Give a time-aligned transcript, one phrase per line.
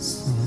[0.00, 0.39] So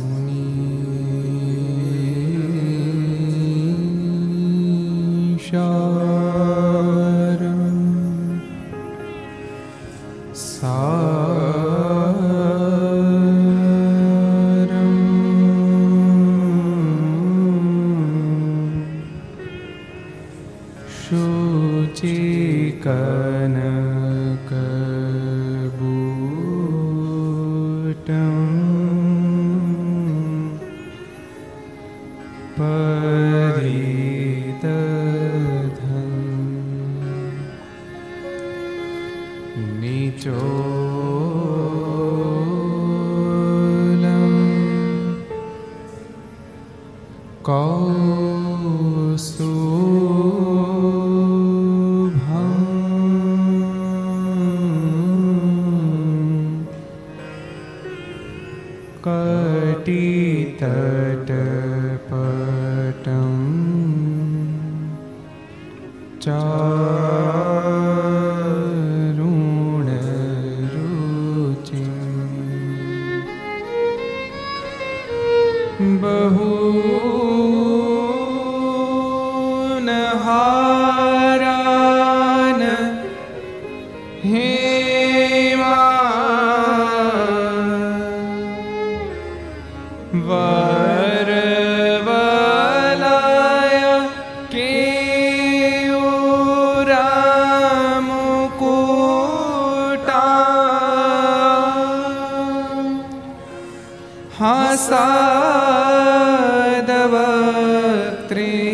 [108.33, 108.72] Beatriz.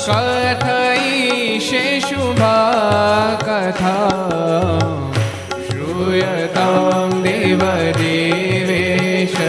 [0.00, 4.78] કથિશ કથયિષે શુભા કથા
[5.64, 7.62] શ્રૂયતા દેવ
[7.98, 9.40] દેવેશ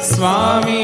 [0.00, 0.83] સ્વામિનારાયણ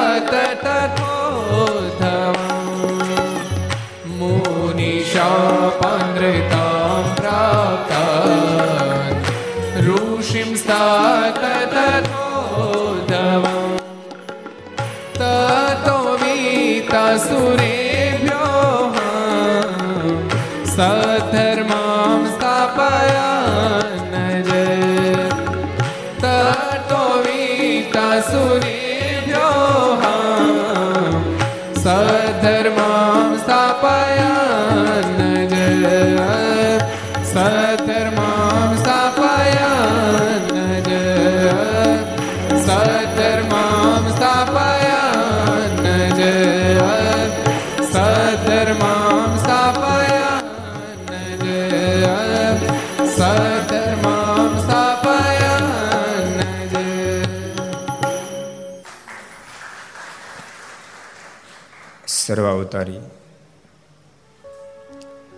[62.71, 63.01] સર્વાવતારી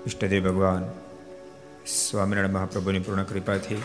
[0.06, 0.84] ઈષ્ટદેવ ભગવાન
[1.94, 3.80] સ્વામિનારાયણ મહાપ્રભુની પૂર્ણ કૃપાથી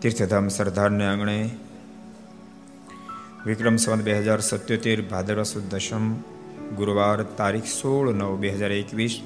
[0.00, 1.36] તીર્થધામ સરદારને આંગણે
[3.44, 6.06] વિક્રમ સંવત બે હજાર સત્યોતેર ભાદરવા સુદ દશમ
[6.78, 9.16] ગુરુવાર તારીખ સોળ નવ બે હજાર એકવીસ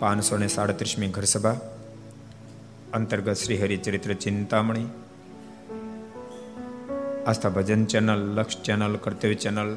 [0.00, 1.56] પાંચસો ને સાડત્રીસમી ઘરસભા
[2.92, 4.88] અંતર્ગત Shri Haricharitra Chintamani
[7.26, 9.76] Aastha Bhajan channel, Laksh channel, Kartavya channel,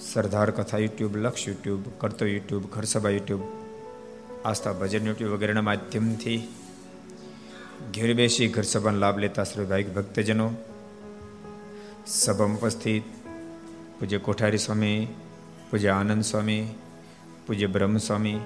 [0.00, 3.40] Sardar Katha YouTube, Laksh YouTube, Kartavya YouTube, Gharsabha YouTube,
[4.44, 6.48] Aastha Bhajan YouTube વગેરેના માધ્યમથી
[7.94, 10.50] ઘેર બેસી ઘર સભાનો લાભ લેતા શ્રી ભક્તજનો,
[12.06, 13.02] સભામાં ઉપસ્થિત
[14.00, 15.06] પૂજ્ય કોઠારી સ્વામી,
[15.70, 16.66] પૂજ્ય આનંદ સ્વામી,
[17.46, 18.38] પૂજ્ય બ્રહ્મ સ્વામી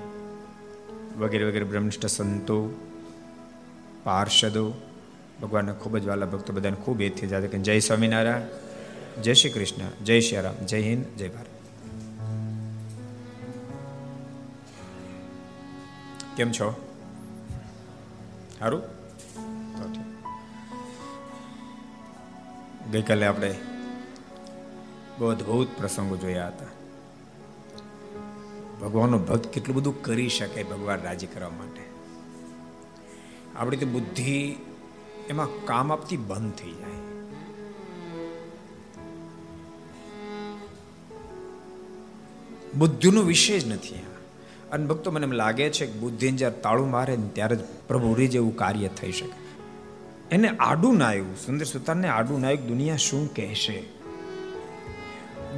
[1.19, 2.71] વગેરે વગેરે બ્રહ્મનિષ્ઠ સંતો,
[4.05, 4.73] પાર્ષદો
[5.45, 10.05] ભગવાનના ખૂબ જ વાલા ભક્તો બધાને ખૂબ એથી જાતે કે જય સ્વામિનારાયણ, જય શ્રી કૃષ્ણ,
[10.05, 11.47] જય શ્રી રામ, જય હિન્દ, જય ભારત.
[16.37, 16.97] કેમ છો?
[18.59, 18.83] સારું
[22.91, 23.55] ગઈકાલે આપણે
[25.19, 26.67] બહુ અદભુત પ્રસંગો જોયા હતા.
[28.81, 31.83] ભગવાનનો ભક્ત કેટલું બધું કરી શકે ભગવાન રાજી કરવા માટે.
[33.57, 34.57] આપણી તો બુદ્ધિ
[35.29, 36.95] એમાં કામ આપતી બંધ થઈ જાય.
[42.75, 43.95] બુદ્ધિનો વિષય જ નથી
[44.73, 48.29] અને ભક્તો મને એમ લાગે છે કે બુદ્ધિને જ્યારે તાળું મારે ને ત્યારે જ પ્રભુરી
[48.29, 49.45] જેવું કાર્ય થઈ શકે.
[50.31, 53.85] એને આડું ના આવ્યું સુંદર સુતારને આડું ના આવ્યું દુનિયા શું કહેશે?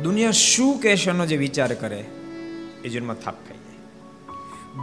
[0.02, 2.06] દુનિયા શું કહેશે એનો જે વિચાર કરે,
[2.84, 3.76] એ જન્મ થાપ ખાઈ જાય.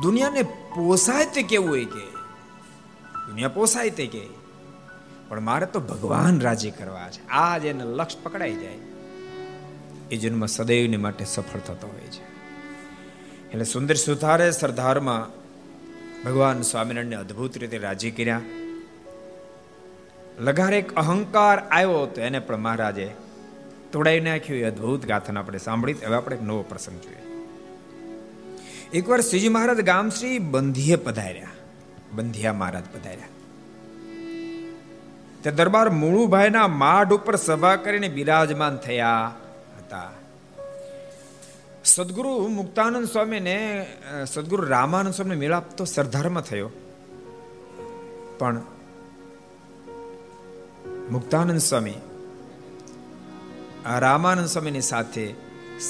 [0.02, 2.06] દુનિયાને પોસાય તે કેવું હોય કે?
[3.30, 4.43] દુનિયા પોસાય તે કે?
[5.28, 7.28] પણ મારે તો ભગવાન રાજી કરવા છે.
[7.28, 8.74] આ એને લક્ષ પકડાઈ જાય.
[10.12, 12.24] એ જન્મ સદૈવને માટે સફળ થતો હોય છે.
[13.50, 15.44] એટલે સુંદર સુથારે સરદારમાં
[16.24, 18.42] ભગવાન સ્વામિનારાયણને અદ્ભુત રીતે રાજી કર્યા.
[20.40, 23.12] લગારે એક અહંકાર આવ્યો તો એને પણ મહારાજે
[23.92, 24.60] તોડાઈ નાખ્યું.
[24.60, 27.16] એ અદ્ભુત ગાથન આપણે સાંભળી હવે આપણે એક નવો પ્રસંગ જોઈએ.
[28.94, 31.48] એકવાર શ્રીજી મહારાજ ગામશ્રી બંધીએ પધાર્યા.
[32.12, 33.28] બંધિયા મહારાજ પધાર્યા.
[35.44, 39.36] તે દરબાર મુળુભાઈના માઢ ઉપર સભા કરીને બિરાજમાન થયા
[39.78, 40.12] હતા.
[41.86, 43.86] સદગુરુ મુક્તાનંદ સ્વામીને
[44.28, 46.70] સદગુરુ રામાનંદ સ્વામી મેળાપ તો સરદારમાં થયો.
[48.40, 48.62] પણ
[51.12, 51.94] મુક્તાનંદ સ્વામી
[54.00, 55.34] રામાનંદ સ્વામીની સાથે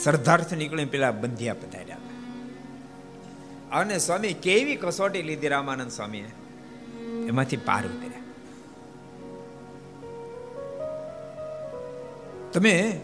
[0.03, 1.98] સરદારથી નીકળી પેલા બંધિયા પધાર્યા.
[3.72, 6.31] અને સ્વામી કેવી કસોટી લીધી રામાનંદ સ્વામીએ?
[7.27, 8.23] એમાંથી પાર ઉતર્યા.
[12.53, 13.01] તમે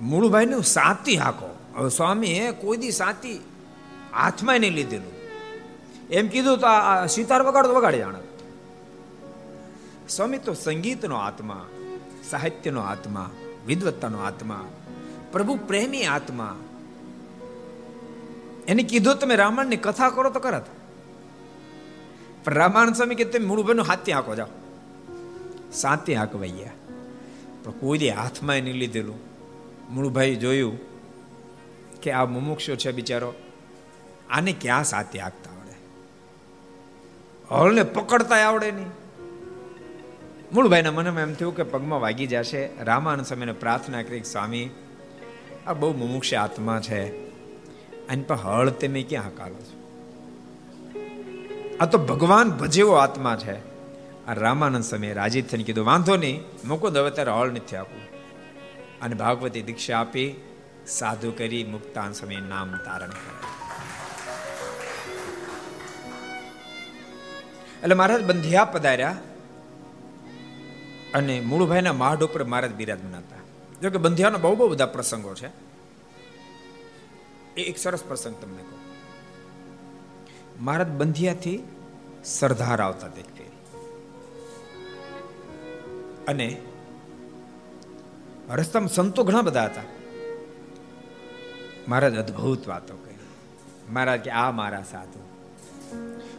[0.00, 1.48] મૂળભાઈ નું સાતી હાકો.
[1.76, 3.36] હવે સ્વામીએ કોઈ દી સાતી
[4.14, 5.12] હાથમાં નહીં લીધેલું.
[6.10, 8.18] એમ કીધું તો આ સિતાર વગાડતો વગાડી જાણે
[10.08, 11.66] સ્વામી તો સંગીતનો આત્મા,
[12.30, 13.30] સાહિત્યનો આત્મા,
[13.66, 14.64] વિદવત્તાનો આત્મા,
[15.32, 16.56] પ્રભુ પ્રેમી આત્મા.
[18.68, 20.66] એને કીધું, તમે રામાયણની કથા કરો તો કરત
[22.44, 24.46] પણ રામાયણ સ્વામી કે, તમે મૂળભાઈનું હાથી હાંકો જાઓ.
[25.72, 26.70] સાતે હાંકવાઈ ગયા.
[27.64, 29.18] પણ કોઈ હાથમાં નહીં લીધેલું.
[29.90, 30.78] મૂળભાઈ જોયું
[32.00, 33.34] કે આ મુમુક્ષો છે બિચારો,
[34.30, 35.74] આને ક્યાં સાથી હાંકતા આવડે?
[37.54, 38.86] હળને પકડતા આવડે નહીં.
[40.52, 44.70] મૂળભાઈના મનમાં એમ થયું કે પગમાં વાગી જશે, રામાનંદ સ્વામીને પ્રાર્થના કરી સ્વામી,
[45.66, 47.30] આ બહુ મુમુક્ષ આત્મા છે,
[48.08, 49.80] આની પર હળ તમે ક્યાં હકાલો છો?
[51.80, 53.69] આ તો ભગવાન ભજેવો આત્મા છે.
[54.34, 58.02] રામાનંદ સમયે રાજી થઈને કીધું, વાંધો નહીં, મૂકો હવે ત્યારે હોલ નથી આપવું.
[59.02, 60.34] અને ભાગવતી દીક્ષા આપી,
[60.86, 63.50] સાધુ કરી મુક્તાન સમય નામ તારણ કરે
[67.82, 69.16] એટલે મહારાજ બંધિયા પધાર્યા
[71.14, 73.36] અને મૂળભાઈના માઢ ઉપર મહારાજ બિરાજમાન હતા.
[73.82, 75.46] જો કે બંધિયાના બહુ બહુ બધા પ્રસંગો છે.
[77.56, 78.78] એ એક સરસ પ્રસંગ તમને કહું.
[80.64, 81.60] મહારાજ બંધિયાથી
[82.24, 83.49] સરદાર આવતા તે
[86.28, 86.56] અને
[88.50, 89.82] રસ્તામાં સંતો ઘણા બધા હતા.
[91.88, 93.14] મહારાજ અદ્ભુત વાતો કરી.
[93.92, 95.20] મહારાજ કે, આ મારા સાધુ.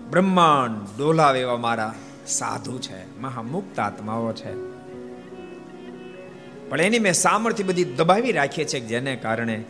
[0.09, 1.93] બ્રહ્માંડ ડોલાવે એવા મારા
[2.27, 3.19] સાધુ છે.
[3.19, 4.71] મહામુક્ત આત્માઓ છે.
[6.69, 9.63] પણ એની મેં સામર્થ્ય બધી દબાવી રાખીએ છે જેને કારણે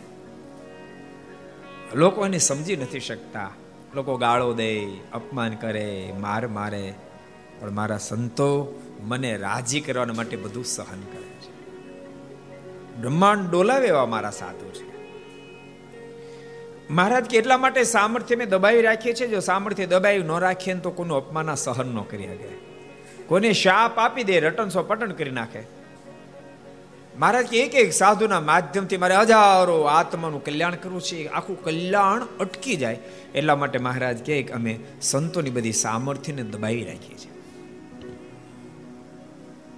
[1.94, 3.50] લોકો એને સમજી નથી શકતા.
[3.94, 6.94] લોકો ગાળો દે, અપમાન કરે, માર મારે.
[7.60, 11.52] પણ મારા સંતો મને રાજી કરવા માટે બધું સહન કરે છે.
[12.96, 14.92] બ્રહ્માંડ ડોલાવે એવા મારા સાધુ છે.
[16.90, 20.90] મહારાજ કે એટલા માટે સામર્થ્ય મેં દબાવી રાખીએ છીએ, જો સામર્થ્ય દબાવી ન રાખીએ તો
[20.90, 22.72] કોનું અપમાન સહન ન કરી શકે.
[23.26, 25.62] કોને શાપ આપી દે રટન સો પટન કરી નાખે.
[27.18, 32.76] મહારાજ કે એક એક સાધુના માધ્યમથી મારે હજારો આત્માનું કલ્યાણ કરવું છે, આખું કલ્યાણ અટકી
[32.76, 32.98] જાય.
[33.34, 37.31] એટલા માટે મહારાજ કે અમે સંતોની બધી સામર્થ્યને દબાવી રાખીએ છીએ.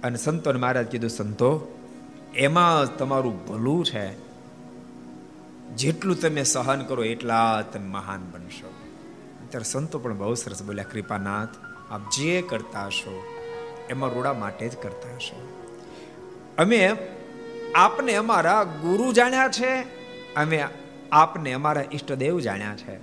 [0.05, 1.77] અને સંતોને મહારાજ કીધું, સંતો,
[2.35, 4.25] એમાં તમારું ભલું છે.
[5.75, 8.67] જેટલું તમે સહન કરો એટલા તમે મહાન બનશો.
[9.45, 11.49] અત્યારે સંતો પણ બહુ સરસ બોલ્યા, કૃપાનાથ,
[11.91, 13.23] આપ જે કરતા હશો
[13.89, 15.47] એમાં રૂડા માટે જ કરતા હશો.
[16.57, 16.95] અમે
[17.75, 19.81] આપને અમારા ગુરુ જાણ્યા છે,
[20.33, 20.65] અમે
[21.11, 22.97] આપને અમારા ઈષ્ટદેવ જાણ્યા છે.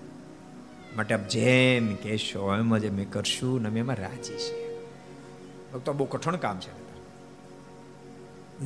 [0.97, 4.87] માટે આપ જેમ કહેશો, એમ જ અમે કરશું ને અમે એમાં રાજી છીએ.
[5.85, 6.82] તો બહુ કઠણ કામ છે.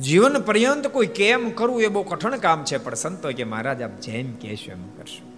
[0.01, 3.99] જીવન પર્યંત કોઈ કેમ કરવું એ બહુ કઠણ કામ છે, પણ સંતો કે મહારાજ આપ
[3.99, 5.31] જેમ કહેશો એમ કરશો.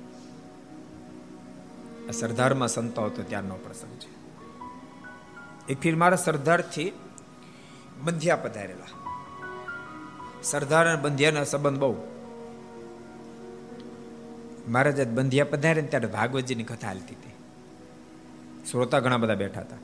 [2.11, 4.19] સરદારમાં સંતો હતો, ત્યારનો પ્રસંગ છે.
[5.69, 6.91] એક ફીર મારા સરદારથી
[8.03, 9.15] બંધિયા પધારેલા.
[10.43, 11.95] સરદાર અને બંધિયાના સંબંધ બહુ.
[14.67, 17.33] મહારાજ બંધિયા પધારે ત્યારે ભાગવતજીની કથા હાલતી હતી.
[18.71, 19.77] શ્રોતા ઘણા બધા બેઠા હતા.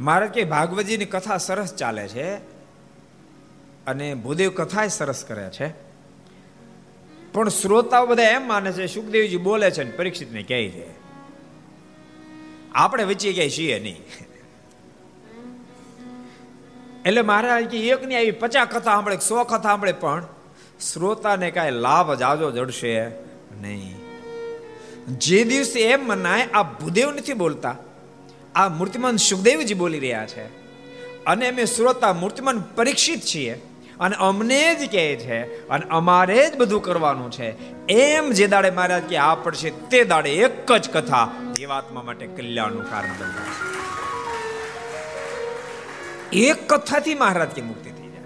[0.00, 2.49] મહારાજ કે ભાગવતજીની કથા સરસ ચાલે છે
[3.90, 5.90] અને ભૂદેવ કથા સરસ કરે છે.
[7.32, 11.00] પણ શ્રોતાઓ બધા એમ માને છે, સુખદેવજી બોલે છે ને પરીક્ષિતને કહે છે?
[12.72, 14.02] આપણે વચ્ચે ક્યાંય છીએ નહીં.
[17.06, 20.26] એટલે મહારાજ કે, એક ની આવી પચાસ કથા સાંભળે સો કથા સાંભળે, પણ
[20.92, 23.06] શ્રોતાને કાંઈ લાભ જાજો જડશે
[23.60, 23.94] નહીં.
[25.18, 27.76] જે દિવસે એમ મનાય, આ ભૂદેવ નથી બોલતા.
[28.54, 30.44] આ મૂર્તિમાન સુખદેવજી બોલી રહ્યા છે.
[31.24, 33.60] અને અમે શ્રોતા મૂર્તિમાન પરીક્ષિત છીએ.
[34.00, 37.48] અને અમને જ કહે છે અને અમારે જ બધું કરવાનું છે.
[37.86, 42.90] એમ જે દાડે મહારાજ કે આ પડશે તે દાડે એક જ કથા જીવાત્મા માટે કલ્યાણનું
[42.90, 43.70] કારણ બનશે
[46.32, 48.22] એક કથાથી મહારાજ કે મુક્તિ થઈ જાય.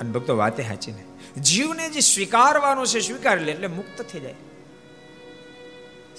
[0.00, 1.04] અને ભક્તો, વાતે સાચી ને.
[1.40, 4.34] જીવને જે સ્વીકારવાનો છે, સ્વીકારી લે એટલે મુક્ત થઈ જાય.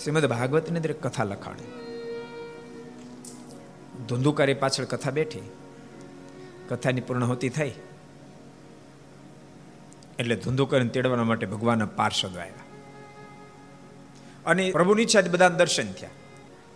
[0.04, 1.68] શ્રીમદ ભાગવતની અંદર કથા લખાણી.
[4.06, 5.42] ધુંધુકારી પાછળ કથા બેઠી.
[6.70, 7.74] કથાની પૂર્ણહુતિ થઈ.
[10.20, 12.64] એટલે ધુંધુકારીને તેડવાના માટે ભગવાનના પાર્ષદ આવ્યા.
[14.46, 16.10] અને પ્રભુની ઈચ્છા બધા દર્શન થયા.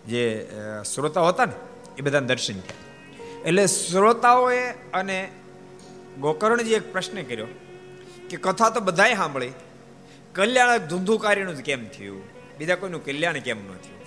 [0.07, 0.51] જે
[0.93, 1.53] શ્રોતાઓ હતા ને,
[1.97, 2.85] એ બધા દર્શન થયા.
[3.45, 5.31] એટલે શ્રોતાઓએ અને
[6.19, 7.47] ગોકર્ણજી એક પ્રશ્ન કર્યો
[8.29, 9.51] કે કથા તો બધાએ સાંભળી
[10.33, 12.21] કલ્યાણ ધુંધુકારીનું જ કેમ થયું?
[12.57, 13.97] બીજા કોઈનું કલ્યાણ કેમ ન થયું?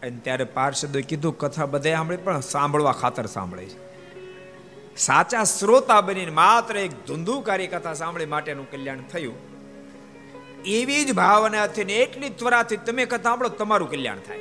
[0.00, 3.88] અને ત્યારે પાર્ષદોએ કીધું, કથા બધાએ સાંભળી, પણ સાંભળવા ખાતર સાંભળે છે.
[4.98, 9.34] સાચા શ્રોતા બનીને માત્ર એક ધુંધુકારી કથા સાંભળી માટેનું કલ્યાણ થયું.
[10.64, 14.38] એવી જ ભાવનાથી ને એટલી ત્વરાથી તમે કથા સાંભળો તમારું કલ્યાણ થાય.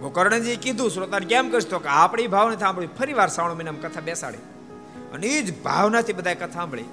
[0.00, 4.38] ગોકર્ણજી કીધું, શ્રોતાને કેમ કરશો કે આપણી ભાવના સાંભળી ફરી વાર શ્રાવણ મહિનામાં કથા બેસાડી.
[5.12, 6.84] અને એ જ ભાવનાથી બધા કથા સાંભળી.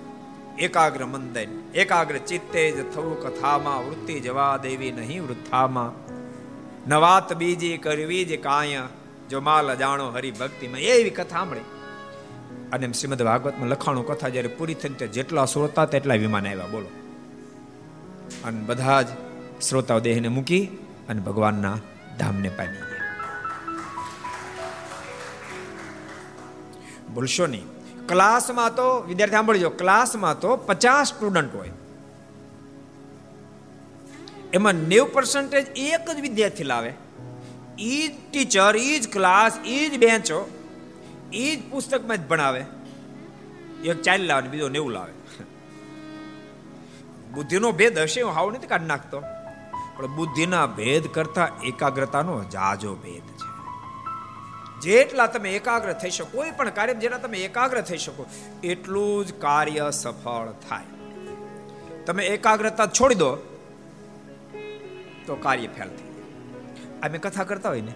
[0.59, 6.07] એકાગ્ર મંદન, એકાગ્ર ચિત્તે જ થવું કથામાં, વૃત્તિ જવા દેવી નહીં વૃથામાં.
[6.89, 8.79] નવાત બીજી કરવી જ કાય
[9.29, 11.59] જો માલ જાણો હરિભક્તિમાં એવી કથા સાંભળી.
[12.73, 16.87] અને શ્રીમદ ભાગવતમાં લખાણું કથા જ્યારે પૂરી થઈ ત્યારે જેટલા શ્રોતા તેટલા વિમાન આવ્યા, બોલો.
[18.43, 19.07] અને બધા જ
[19.69, 20.65] શ્રોતાઓ દેહને મૂકી
[21.09, 21.77] અને ભગવાનના
[22.19, 22.97] ધામને પામી ગયા.
[27.13, 27.65] ભૂલશો નહીં.
[28.07, 31.71] ક્લાસમાં તો, વિદ્યાર્થી સાંભળજો, ક્લાસમાં તો પચાસ સ્ટુડન્ટ હોય.
[34.53, 36.93] એમાં નેવ પર્સન્ટેજ એક જ વિદ્યાર્થી લાવે.
[37.79, 40.49] ઈ જ ટીચર ઈ જ ક્લાસ ઈ જ બેન્ચો
[41.33, 42.65] ઈ જ પુસ્તકમાં જ ભણાવે.
[43.83, 45.13] એક ચાલ લાવે બીજો નેવું લાવે.
[47.33, 49.21] બુદ્ધિનો ભેદ હશે હું હાવ નથી કાઢી નાખતો.
[49.97, 53.47] પણ બુદ્ધિના ભેદ કરતા એકાગ્રતાનો જાજો ભેદ છે.
[54.81, 58.25] જેટલા તમે એકાગ્ર થઈ શકો, કોઈ પણ કાર્ય જેટલા તમે એકાગ્ર થઈ શકો,
[58.63, 60.85] એટલું જ કાર્ય સફળ થાય.
[62.05, 63.35] તમે એકાગ્રતા છોડી દો,
[65.27, 66.06] તો કાર્ય ફેલ થઈ જાય.
[67.03, 67.93] અમે કથા કરતા હોય ને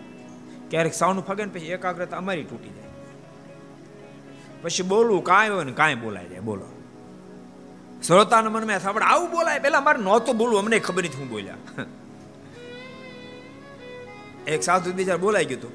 [0.70, 2.88] ક્યારેક સાઉન્ડ ફગે ને પછી એકાગ્રતા અમારી તૂટી જાય.
[4.62, 6.66] પછી બોલવું કાંઈ હોય ને કાંઈ બોલાય જાય, બોલો.
[8.08, 9.60] શ્રોતાના મનમાં સાંભળ, આવું બોલાય?
[9.60, 11.56] પેલા મારે નહોતું બોલવું, અમને ખબર નથી હું બોલ્યા.
[14.48, 15.72] એક સાધુ બીજા બોલાઈ ગયું હતું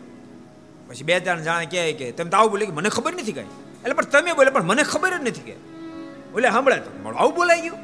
[0.88, 3.42] પછી બે ત્રણ જાણે કહે કે, તમે તો આવું બોલે કે મને ખબર નથી કઈ.
[3.42, 5.52] એટલે પણ તમે બોલે પણ મને ખબર જ નથી કે
[6.32, 7.08] બોલે સાંભળે તો.
[7.08, 7.78] આવું બોલાઈ ગયું?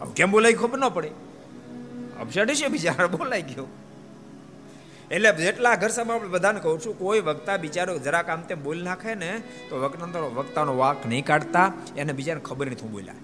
[0.00, 1.10] આવું કેમ બોલાય ખબર ન પડે.
[2.20, 3.66] અપસેટ છે બિચારા બોલાઈ ગયો.
[5.12, 8.82] એટલે જેટલા ઘર સામે આપણે બધાને કહું છું, કોઈ વક્તા બિચારો જરાક આમ તેમ બોલી
[8.82, 13.14] નાખે ને, તો વક્તાનો વક્તાનો વાક નહીં કાઢતા, એને બીજાને ખબર નથી બોલ્યા.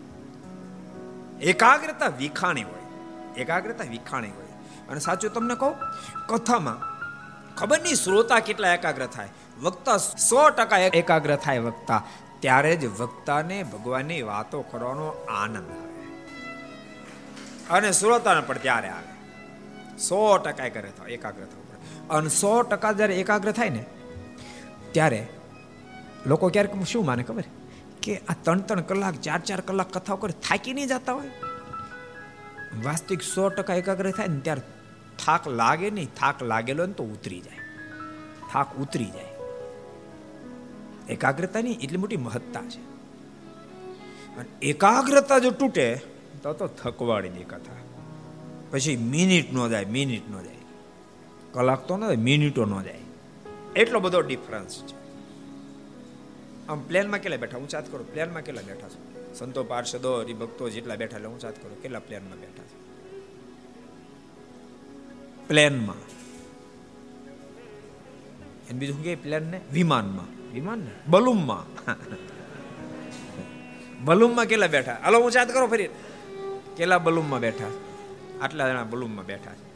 [1.40, 2.80] એકાગ્રતા વિખાણી હોય.
[3.36, 4.46] એકાગ્રતા વિખાણી હોય.
[4.88, 5.74] અને સાચું તમને કહું,
[6.26, 6.98] કથામાં
[7.54, 9.28] ખબર નહીં શ્રોતા કેટલા એકાગ્ર થાય.
[9.62, 12.04] વક્તા સો ટકા એકાગ્ર થાય વક્તા,
[12.40, 15.88] ત્યારે જ વક્તાને ભગવાનની વાતો કરવાનો આનંદ આવે.
[17.70, 19.18] અને શ્રોતાને પણ ત્યારે આવે.
[19.98, 21.44] સો ટકા એકાગ્ર થાય એકાગ્ર
[22.10, 23.84] અને સો ટકા જ્યારે એકાગ્ર થાય ને,
[24.92, 25.26] ત્યારે
[26.26, 27.44] લોકો ક્યારેક શું માને ખબર?
[28.02, 31.30] કે આ ત્રણ ત્રણ કલાક, ચાર ચાર કલાક કથાઓ કરે, થાકી નહીં જતા હોય.
[32.84, 34.62] વાસ્તવિક સો ટકા એકાગ્ર થાય ને, ત્યારે
[35.24, 36.08] થાક લાગે નહીં.
[36.14, 37.58] થાક લાગેલો ને તો ઉતરી જાય.
[38.52, 39.24] થાક ઉતરી જાય.
[41.08, 42.80] એકાગ્રતાની એટલી મોટી મહત્તા છે.
[44.36, 45.94] અને એકાગ્રતા જો તૂટે,
[46.42, 47.76] તો તો થકવાડી દે કથા.
[48.70, 50.57] પછી મિનિટ નો જાય, મિનિટ નો જાય.
[51.58, 52.98] કલાક તો ન જાય મિનિટો ન જાય.
[53.76, 54.96] એટલો બધો ડિફરન્સ છે.
[56.68, 57.58] આમ પ્લેનમાં કેટલા બેઠા?
[57.58, 59.32] હું ચાત કરું, પ્લેનમાં કેટલા બેઠા છો?
[59.34, 63.04] સંતો, પાર્ષદો, હરિભક્તો જેટલા બેઠા એટલે હું ચાત કરું, કેટલા પ્લેનમાં બેઠા છો?
[65.48, 65.96] પ્લેનમાં.
[68.68, 70.52] એને બીજું શું પ્લેન ને વિમાનમાં.
[70.52, 71.94] વિમાન ને બલૂમમાં.
[74.04, 75.00] બલૂમમાં કેટલા બેઠા?
[75.02, 75.88] હાલો, હું ચાત કરો ફરી.
[76.76, 77.66] કેટલા બલૂમમાં બેઠા?
[78.40, 79.67] આટલા જણા બલૂમમાં બેઠા છે.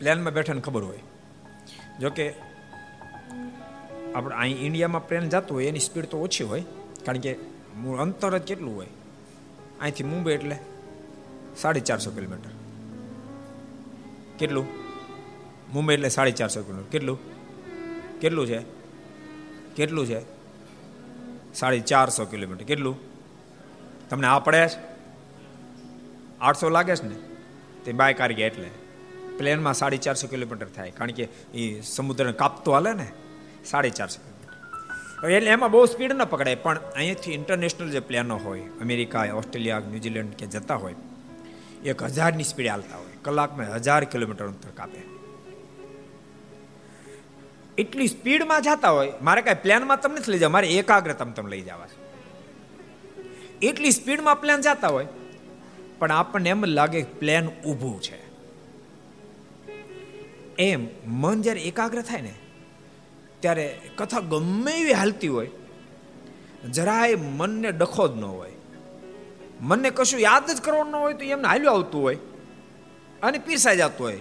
[0.00, 0.98] પ્લેનમાં બેઠાને ખબર હોય.
[2.00, 2.34] જોકે
[4.14, 6.64] આપણે અહીં ઇન્ડિયામાં પ્લેન જતું હોય, એની સ્પીડ તો ઓછી હોય,
[7.04, 7.34] કારણ કે
[7.98, 8.86] અંતર જ કેટલું હોય.
[9.80, 10.56] અહીંથી મુંબઈ એટલે
[11.56, 12.50] સાડી ચારસો કિલોમીટર.
[14.38, 14.66] કેટલું?
[15.72, 16.90] મુંબઈ એટલે સાડી ચારસો કિલોમીટર.
[16.90, 17.18] કેટલું?
[18.20, 18.60] કેટલું છે?
[19.76, 20.20] કેટલું છે?
[21.54, 22.64] સાડી ચારસો કિલોમીટર.
[22.64, 22.98] કેટલું?
[24.08, 24.90] તમને આ પડે છે?
[26.40, 27.14] આઠસો લાગે છે ને?
[27.84, 28.70] તે બાય કાર ગયા એટલે.
[29.40, 30.90] પ્લેનમાં સાડી ચારસો કિલોમીટર થાય.
[30.90, 33.08] કારણ કે એ સમુદ્રને કાપતો હાલે ને,
[33.64, 35.28] સાડી ચારસો કિલોમીટર.
[35.30, 40.34] એટલે એમાં બહુ સ્પીડ ન પકડાય, પણ અહીંયાથી ઇન્ટરનેશનલ જે પ્લેનો હોય, અમેરિકા, ઓસ્ટ્રેલિયા, ન્યુઝીલેન્ડ
[40.34, 40.94] કે જતા હોય,
[41.84, 43.20] એક હજારની સ્પીડે હાલતા હોય.
[43.22, 45.02] કલાકમાં હજાર કિલોમીટર અંતર કાપે.
[47.78, 51.60] એટલી સ્પીડમાં જતા હોય, મારે કાંઈ પ્લેનમાં તમને નથી લઈ જવા, મારે એકાગ્રતામાં તમે લઈ
[51.60, 51.88] જવા
[53.62, 55.06] એટલી સ્પીડમાં પ્લેન જતા હોય,
[55.98, 58.29] પણ આપણને એમ લાગે પ્લેન ઊભું છે.
[60.60, 62.34] એમ મન જ્યારે એકાગ્ર થાય ને,
[63.40, 65.50] ત્યારે કથા ગમે એવી હાલતી હોય,
[66.72, 68.52] જરાય મનને ડખો જ ન હોય.
[69.60, 72.18] મનને કશું યાદ જ કરવાનું ન હોય તો એમને હાલ્યું આવતું હોય
[73.22, 74.20] અને પીરસાઈ જતું હોય.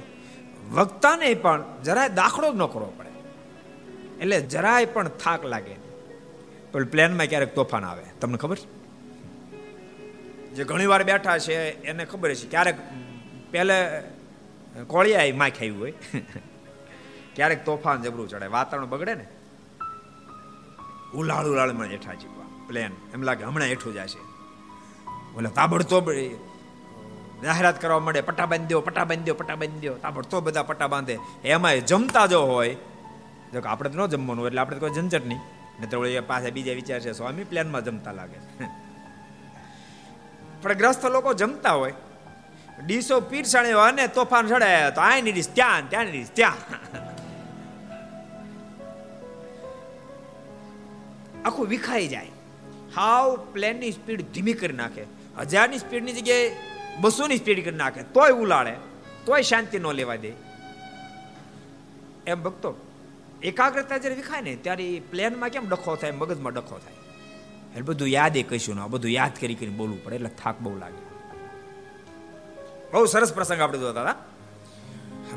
[0.71, 3.12] વક્તાને પણ જરાય દાખલો જ ન કરવો પડે.
[4.21, 5.75] એટલે જરાય પણ થાક લાગે
[6.71, 8.04] પણ પ્લેનમાં ક્યારેક તોફાન આવે.
[8.21, 8.56] તમને ખબર?
[8.56, 8.67] છે
[10.56, 12.75] જે ઘણી વાર બેઠા છે, એને ખબર છે ક્યારેક
[13.52, 13.78] પહેલે
[14.88, 15.93] કોળિયા માં ખાયું હોય.
[17.36, 19.25] ક્યારેક તોફાન જબરું ચડે વાતાવરણ બગડે ને?
[21.13, 24.21] ઉલાળ ઉલાળમાં હેઠા જીવવા પ્લેન એમ લાગે હમણાં હેઠું જશે.
[25.34, 26.10] બોલે તાબડતોબ
[27.43, 30.88] જાહેરાત કરવા મળે પટ્ટા બાંધી દો પટ્ટા બાંધી દો પટ્ટા બાંધી દો તાબડતો બધા પટ્ટા
[30.88, 31.15] બાંધે.
[31.43, 32.75] એમાં જમતા જો હોય,
[33.53, 35.41] જો આપણે તો ન જમવાનું એટલે આપણે કોઈ ઝંઝટ નહીં.
[35.79, 38.39] નહીં તો પાસે બીજા વિચાર છે સ્વામી પ્લેનમાં જમતા લાગે
[40.62, 41.93] પણ ગ્રસ્ત લોકો જમતા હોય.
[42.86, 46.56] ડીસો પીરસાણી અને તોફાન ચડે તો આ ની ડીશ ત્યાં ત્યાં ડીશ ત્યાં.
[51.46, 52.28] આખું વિખાઈ જાય.
[52.96, 55.04] હાવ પ્લેનની સ્પીડ ધીમી કરી નાખે.
[55.39, 56.56] હજારની સ્પીડની જગ્યાએ
[57.02, 58.04] બસોની સ્પીડ કરી નાખે.
[58.04, 58.74] તોય ઉલાડે
[59.26, 60.32] તોય શાંતિ ન લેવા દે.
[62.28, 62.76] એમ ભક્તો,
[63.44, 66.12] એકાગ્રતા જ્યારે વિખાય ને, ત્યારે પ્લેનમાં કેમ ડખો થાય?
[66.12, 66.94] મગજમાં ડખો થાય.
[67.72, 70.15] એટલે બધું યાદ એ કહીશું ને બધું યાદ કરી કરીને બોલવું પડે.
[70.15, 71.09] એટલે થાક બહુ લાગે.
[72.91, 74.15] બહુ સરસ પ્રસંગ આપણે જોતા હતા.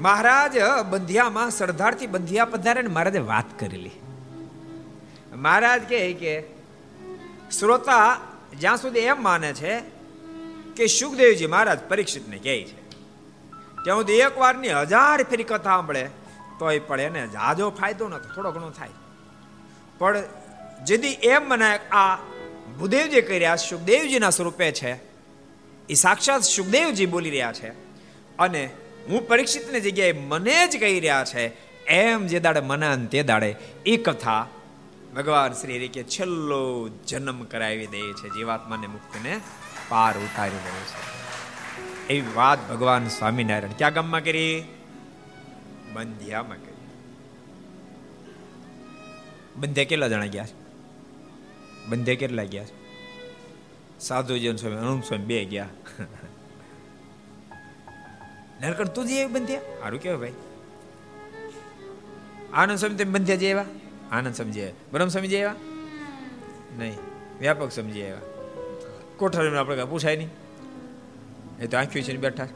[0.00, 0.54] મહારાજ
[0.90, 3.90] બંધિયામાં સરદારથી બંધિયા પધારે ને મહારાજે વાત કરેલી.
[5.34, 6.42] મહારાજ કહે કે,
[7.58, 8.20] શ્રોતા,
[8.58, 9.80] જ્યાં સુધી એમ માને છે
[10.76, 12.90] કે સુખદેવજી મહારાજ પરીક્ષિતને કહે છે,
[13.84, 16.08] ત્યાં સુધી એક વારની હજાર ફેરી કથા સાંભળે,
[16.58, 18.88] તોય પણ એને જાજો ફાયદો નથી થોડો ઘણો થાય.
[19.98, 20.22] પણ
[20.84, 22.16] જેથી એમ મને આ
[22.78, 25.11] ભૂદેવજી કર્યા, સુખદેવજીના સ્વરૂપે છે
[25.88, 27.68] એ સાક્ષાત સુખદેવજી બોલી રહ્યા છે.
[28.38, 28.70] અને
[29.08, 33.96] હું પરીક્ષિતની જગ્યાએ મને જ કહી રહ્યા છે, એમ જે દાડે મનાન તે દાડે એ
[33.96, 34.46] કથા
[35.16, 39.40] ભગવાન શ્રી હરિ કે છેલ્લો જન્મ કરાવી દે છે જીવાત્માને મુક્તને
[39.88, 41.22] પાર ઉતારી દે છે.
[42.14, 44.64] એવી વાત ભગવાન સ્વામિનારાયણ ક્યાં ગામમાં કરી?
[45.92, 46.72] બંધિયામાં કરી.
[49.56, 50.62] બંધે કેટલા જણા ગયા છે?
[51.86, 52.81] બંધે કેટલા ગયા છે?
[54.02, 55.68] સાધુજન સ્વામી, અનંત સ્વામી બે ગયા.
[58.60, 59.60] નરકણ તું જે બંધ્યા?
[59.60, 60.32] સારું કેવાય ભાઈ.
[62.52, 63.64] આનંદ સ્વામી તમે બંધ્યા જે એવા?
[64.12, 65.54] આનંદ સમજી બ્રહ્મ સમજી આવ્યા
[66.78, 66.98] નહીં.
[67.40, 68.20] વ્યાપક સમજી આવ્યા
[69.16, 70.30] કોઠારી આપણે કાંઈ પૂછાય નહીં.
[71.60, 72.48] એ તો આંખ્યું છે બેઠા.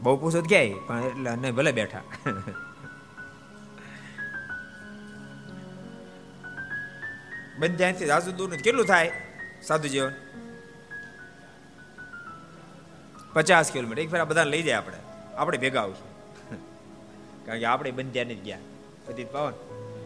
[0.00, 2.02] બહુ પૂછો ક્યાંય, પણ એટલે નહીં, ભલે બેઠા.
[7.58, 9.27] બંધ ત્યાંથી રાજુ દૂર કેટલું થાય?
[9.68, 10.12] સાધુ જીવન
[13.32, 14.02] પચાસ કિલોમીટર.
[14.02, 14.96] એક ફેર બધા લઈ જાય આપણે.
[15.36, 16.08] આપણે ભેગા આવશું.
[17.46, 18.58] કારણ કે આપણે બંધ્યા નથી ગયા.
[19.06, 19.52] પછી પાવન,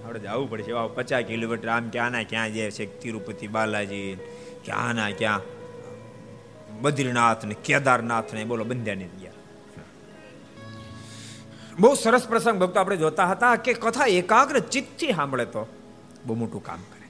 [0.04, 0.72] આપણે જવું પડશે.
[0.72, 4.18] આવું પચાસ કિલોમીટર, આમ ક્યાં ના ક્યાં જાય છે, તિરુપતિ, બાલાજી,
[4.64, 5.40] ક્યાં ના ક્યાં.
[6.80, 9.32] બદ્રીનાથ ને કેદારનાથ ને બોલો, બંધ્યા નથી ગયા.
[11.78, 15.68] બહુ સરસ પ્રસંગ ભક્તો આપણે જોતા હતા કે કથા એકાગ્ર ચિત્તથી સાંભળે તો.
[16.26, 17.01] બહુ મોટું કામ કરે.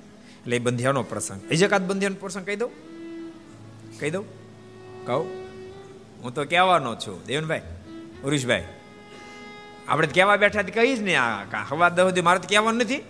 [0.42, 1.52] એટલે એ બંધિયાનો પ્રસંગ.
[1.52, 2.70] એકાદ બંધિયાનો પ્રસંગ કહી દઉં?
[4.00, 4.24] કહી દઉં?
[5.06, 5.26] કહું?
[6.22, 7.26] હું તો કહેવાનો છું.
[7.26, 7.62] દેવનભાઈ,
[8.24, 8.64] ઉરીશભાઈ,
[9.88, 13.00] આપણે કહેવા બેઠા કહીશ ને આ હવા દસ સુધી મારે તો કહેવાનું નથી.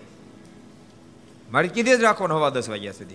[1.50, 3.14] મારે કીધે જ રાખવાનું હવા દસ વાગ્યા સુધી.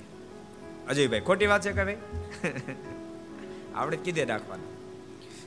[0.89, 1.97] અજયભાઈ, ખોટી વાત છે કે ભાઈ?
[3.75, 4.77] આપણે કીધે રાખવાનું.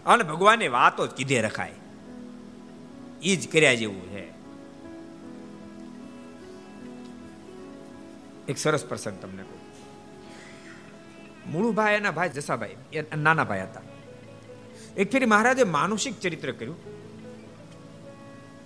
[0.06, 1.72] અને ભગવાનની વાતો જ કીધે રખાય.
[3.22, 4.39] એ જ કર્યા જેવું છે.
[8.50, 9.60] એક સરસ પ્રસંગ તમને કહું.
[11.52, 13.80] મૂળુભાઈ એના ભાઈ જસાભાઈ, એ નાના ભાઈ હતા.
[14.96, 16.78] એક ફેરી મહારાજે માનુષિક ચરિત્ર કર્યું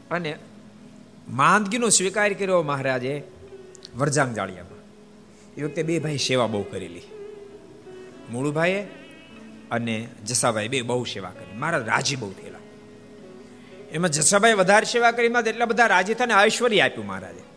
[0.08, 0.38] અને
[1.28, 3.22] માંદગીનો સ્વીકાર કર્યો મહારાજે
[3.96, 4.80] વરજાંગ જાળિયામાં.
[5.56, 7.02] એ વખતે બે ભાઈ સેવા બહુ કરેલી.
[8.30, 8.82] મૂળુભાઈએ
[9.70, 11.56] અને જસાભાઈ બે બહુ સેવા કરી.
[11.56, 12.58] મહારાજ રાજી બહુ થયેલા.
[13.92, 17.53] એમાં જસાભાઈ વધારે સેવા કરી, એમાં એટલા બધા રાજી થઈને ઐશ્વર્ય આપ્યું મહારાજે.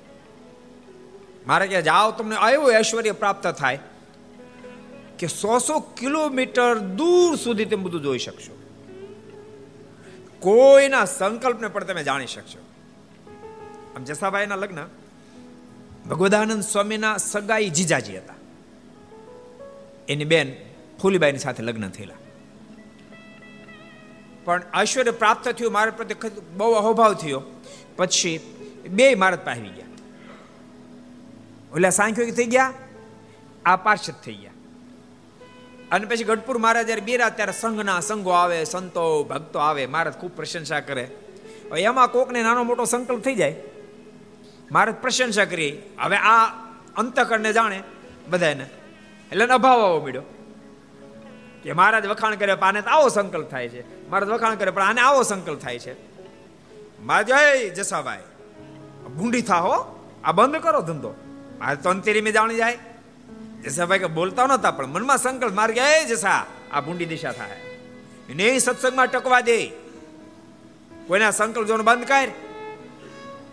[1.47, 3.79] મારે કે જાઓ, તમને એવું ઐશ્વર્ય પ્રાપ્ત થાય
[5.19, 8.53] કે સો સો કિલોમીટર દૂર સુધી તમે બધું જોઈ શકશો.
[10.39, 12.59] કોઈના સંકલ્પને પણ તમે જાણી શકશો.
[13.95, 14.87] આમ જસાભાઈના લગ્ન
[16.09, 18.33] ભગવદાનંદ સ્વામીના સગાઈ જીજાજી હતા.
[20.09, 20.55] એની બેન
[21.01, 22.13] ફૂલીબાઈની સાથે લગ્ન થયેલા.
[24.45, 27.43] પણ ઐશ્વર્ય પ્રાપ્ત થયું, મારા પ્રત્યે બહુ અહોભાવ થયો.
[27.95, 28.39] પછી
[28.89, 29.86] બે મારત પાવી ગયા.
[31.75, 32.73] ઓલા સાંખ્યો થઈ ગયા,
[33.65, 34.51] આ પાર્ષદ થઈ ગયા.
[35.91, 40.31] અને પછી ગઢપુર મહારાજ જયારે બેરા ત્યારે સંઘના સંઘો આવે, સંતો, ભક્તો આવે, મહારાજ ખૂબ
[40.31, 41.11] પ્રશંસા કરે.
[41.77, 43.55] એમાં કોકને નાનો મોટો સંકલ્પ થઈ જાય.
[44.71, 46.45] મહારાજ પ્રશંસા કરી, હવે આ
[46.95, 47.83] અંતકરને જાણે
[48.29, 48.65] બધાને
[49.31, 50.23] એટલે અભાવ આવો મળ્યો.
[51.63, 54.09] કે મહારાજ વખાણ કરે આને તો આવો સંકલ્પ થાય છે.
[54.09, 55.93] મહારાજ વખાણ કરે, પણ આને આવો સંકલ્પ થાય છે.
[57.01, 58.25] મહારાજ જસાભાઈ
[59.15, 59.75] ભૂંડી થા હો
[60.23, 61.11] આ બંધ કરો ધંધો.
[61.59, 62.77] મારે તો અંતેરી મેં જાણી જાય.
[63.63, 65.89] જસાભાઈ કે બોલતા નતા પણ મનમાં સંકલ્પ માર ગયા.
[65.89, 66.15] એ
[66.71, 67.61] આ ભૂંડી દિશા થાય.
[68.35, 69.67] ને સત્સંગમાં ટકવા દે.
[71.07, 72.27] કોઈના સંકલ્પ જોવાનું બંધ કર.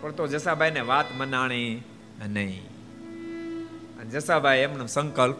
[0.01, 1.83] પણ તો જસાભાઈને વાત મનાણી
[2.27, 2.69] નહીં.
[4.09, 5.37] જસાભાઈ એમનો સંકલ્પ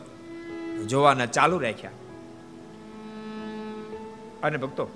[0.88, 1.92] જોવાના ચાલુ રાખ્યા.
[4.44, 4.90] અને ભક્તો,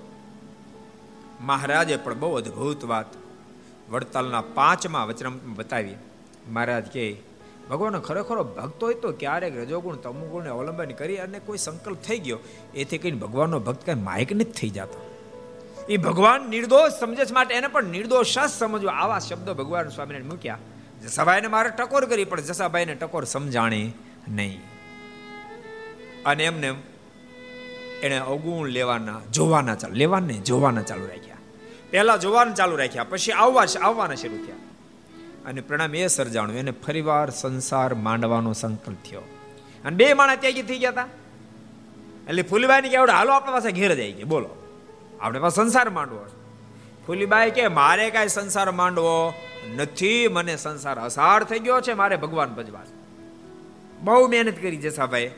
[1.40, 3.06] મહારાજે પણ બહુ અદ્ભુત વાત
[3.90, 5.94] વડતાલના પાંચમા વચન બતાવી.
[6.48, 7.29] મહારાજ કે
[7.70, 12.38] ભગવાન ખરેખરો ભક્ત હોય તો ક્યારેક રજોગુણ, તમુગુણને અવલંબન કરી અને કોઈ સંકલ્પ થઈ ગયો,
[12.74, 15.06] એથી કહીને ભગવાનનો ભક્ત કઈ માયક નથી થઈ જતો.
[15.88, 18.92] એ ભગવાન નિર્દોષ સમજે માટે એને પણ નિર્દોષ જ સમજવા.
[18.92, 20.58] આવા શબ્દો ભગવાન સ્વામીને મૂક્યા.
[21.02, 23.92] જસાભાઈને મારે ટકોર કરી પણ જસાભાઈને ટકોર સમજાણી
[24.28, 24.60] નહીં.
[26.26, 26.74] અને એમને
[28.02, 31.36] એને અવગુણ લેવાના, જોવાના ચાલુ, લેવાને જોવાના ચાલુ રાખ્યા.
[31.90, 34.69] પહેલા જોવાનું ચાલુ રાખ્યા, પછી આવવા, આવવાના શરૂ થયા.
[35.46, 36.56] અને પ્રણામ એ સર્જાણું.
[36.56, 39.20] એને ફરીવાર સંસાર માંડવાનો સંકલ્પ થયો.
[39.84, 41.06] અને બે માણસ ત્યાગી થઈ ગયા હતા
[42.28, 44.50] એટલે ફૂલીબાઈ કે આવડે, હાલો, આપણા પાસે ઘેર જાય કે બોલો.
[45.20, 46.26] આપણે પાસે સંસાર માંડવો
[47.06, 49.34] ફૂલીબાઈ કે, મારે કાંઈ સંસાર માંડવો
[49.76, 50.28] નથી.
[50.28, 51.92] મને સંસાર અસાર થઈ ગયો છે.
[51.92, 52.84] મારે ભગવાન ભજવા
[54.00, 55.30] બહુ મહેનત કરી જસાભાઈ.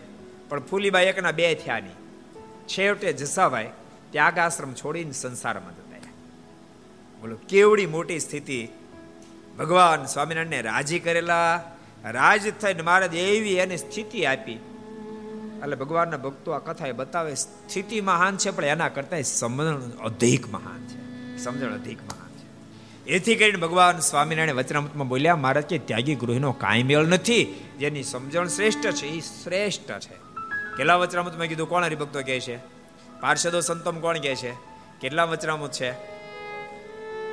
[0.48, 1.94] પણ ફૂલીબાઈ એકના બે થયા નહીં.
[2.68, 3.70] છેવટે જસાભાઈ
[4.10, 6.10] ત્યાગ આશ્રમ છોડીને સંસારમાં જતા
[7.20, 8.68] બોલો, કેવડી મોટી સ્થિતિ
[9.58, 11.64] ભગવાન સ્વામિનારાયણને રાજી કરેલા,
[12.04, 14.52] રાજ થઈને મહારાજ એવી એને સ્થિતિ આપી.
[14.52, 20.48] એટલે ભગવાનના ભક્તો આ કથા એ બતાવે, સ્થિતિ મહાન છે, પણ એના કરતા સમજણ અધિક
[20.48, 21.36] મહાન છે.
[21.44, 22.42] સમજણ અધિક મહાન છે.
[23.06, 28.48] એથી કરીને ભગવાન સ્વામિનારાયણ વચનામૃતમાં બોલ્યા મહારાજ કે ત્યાગી ગૃહનો કાંઈ મેળ નથી, જેની સમજણ
[28.48, 30.14] શ્રેષ્ઠ છે એ શ્રેષ્ઠ છે.
[30.76, 31.68] કેટલા વચનામૃતમાં કીધું?
[31.68, 32.56] કોણ હરિભક્તો કહે છે?
[33.20, 34.52] પાર્ષદો સંતમ કોણ કહે છે?
[35.00, 36.11] કેટલા વચનામૃત છે?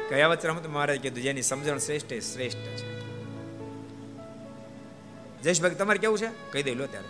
[0.10, 3.00] કયા રમત મહારાજ કીધું જેની સમજણ શ્રેષ્ઠ એ શ્રેષ્ઠ છે.
[5.42, 6.52] જયેશભાઈ તમારે કેવું છે?
[6.52, 7.08] કહી દઈ લો ત્યારે.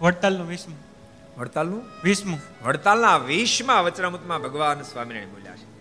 [0.00, 0.78] વડતાલનું વીસમું
[1.40, 1.82] વડતાલનું?
[2.04, 5.76] વીસમું વડતાલના વીસમાં વચરામૃતમાં ભગવાન સ્વામિનારાયણ બોલ્યા છે.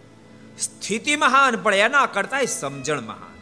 [0.57, 3.35] સ્થિતિ મહાન પણ એના કરતા સમજણ મહાન.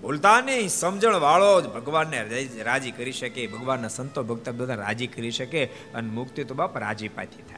[0.00, 5.30] બોલતા નહીં સમજણ વાળો જ ભગવાનને રાજી કરી શકે ભગવાનના સંતો ભક્ત બધા રાજી કરી
[5.30, 7.57] શકે અને મુક્તિ તો બાપ રાજી પાથી થાય.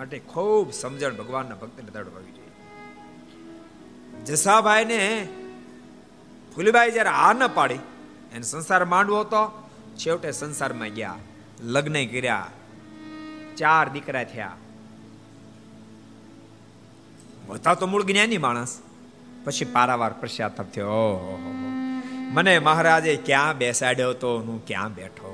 [0.00, 2.54] માટે ખૂબ સમજણ ભગવાનના ભક્તને દડવાવી જોઈએ
[4.24, 5.00] જસાભાઈને
[6.54, 7.82] ફૂલીબાઈ જ્યારે આ ન પાડી,
[8.34, 9.42] એને સંસાર માંડવો હતો,
[9.96, 11.18] છેવટે સંસારમાં ગયા,
[11.60, 12.46] લગ્ન કર્યા,
[13.56, 14.56] ચાર દીકરા થયા.
[17.54, 18.72] હતા તો મૂળ જ્ઞાની માણસ,
[19.44, 20.86] પછી પારાવાર પશ્ચાતાપ થયો.
[20.86, 21.38] ઓહો
[22.32, 25.30] મને મહારાજે ક્યાં બેસાડ્યો હતો હું ક્યાં બેઠો?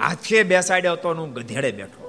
[0.00, 1.99] આથે બેસાડ્યો હતો હું ગધેડે બેઠો.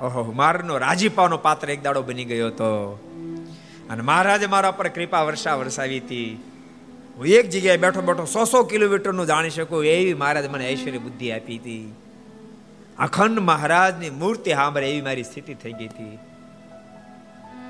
[0.00, 2.92] ઓહો, મારનો રાજીપાનો પાત્ર એક દાડો બની ગયો હતો.
[3.90, 6.44] અને મહારાજે મારા પર કૃપા વર્ષા વરસાવી હતી.
[7.16, 11.30] હું એક જગ્યાએ બેઠો બેઠો સો સો કિલોમીટરનું જાણી શકું એવી મહારાજ મને ઐશ્વર્ય બુદ્ધિ
[11.30, 11.94] આપી હતી.
[12.98, 16.18] અખંડ મહારાજની મૂર્તિ સાંભળે એવી મારી સ્થિતિ થઈ ગઈ હતી.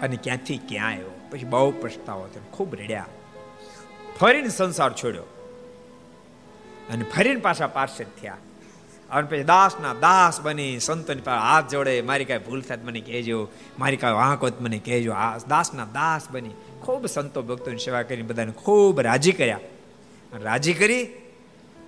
[0.02, 1.20] અને ક્યાંથી ક્યાં આવ્યો?
[1.30, 3.06] પછી બહુ પછતાવો થયો, ખૂબ રેડ્યા.
[4.20, 5.22] ફરીને સંસાર છોડ્યો.
[6.92, 8.36] અને ફરીને પાછા પાર્ષદ થયા.
[9.10, 13.48] અને પછી દાસના દાસ બની સંતોની પાસે હાથ જોડે મારી કાંઈ ભૂલ થાય મને કહેજો
[13.78, 15.12] મારી કાંઈ વાંક હોત મને કહેજો.
[15.12, 16.50] આ દાસના દાસ બની
[16.82, 19.60] ખૂબ સંતો ભક્તોની સેવા કરી બધાને ખૂબ રાજી કર્યા.
[20.42, 21.04] રાજી કરી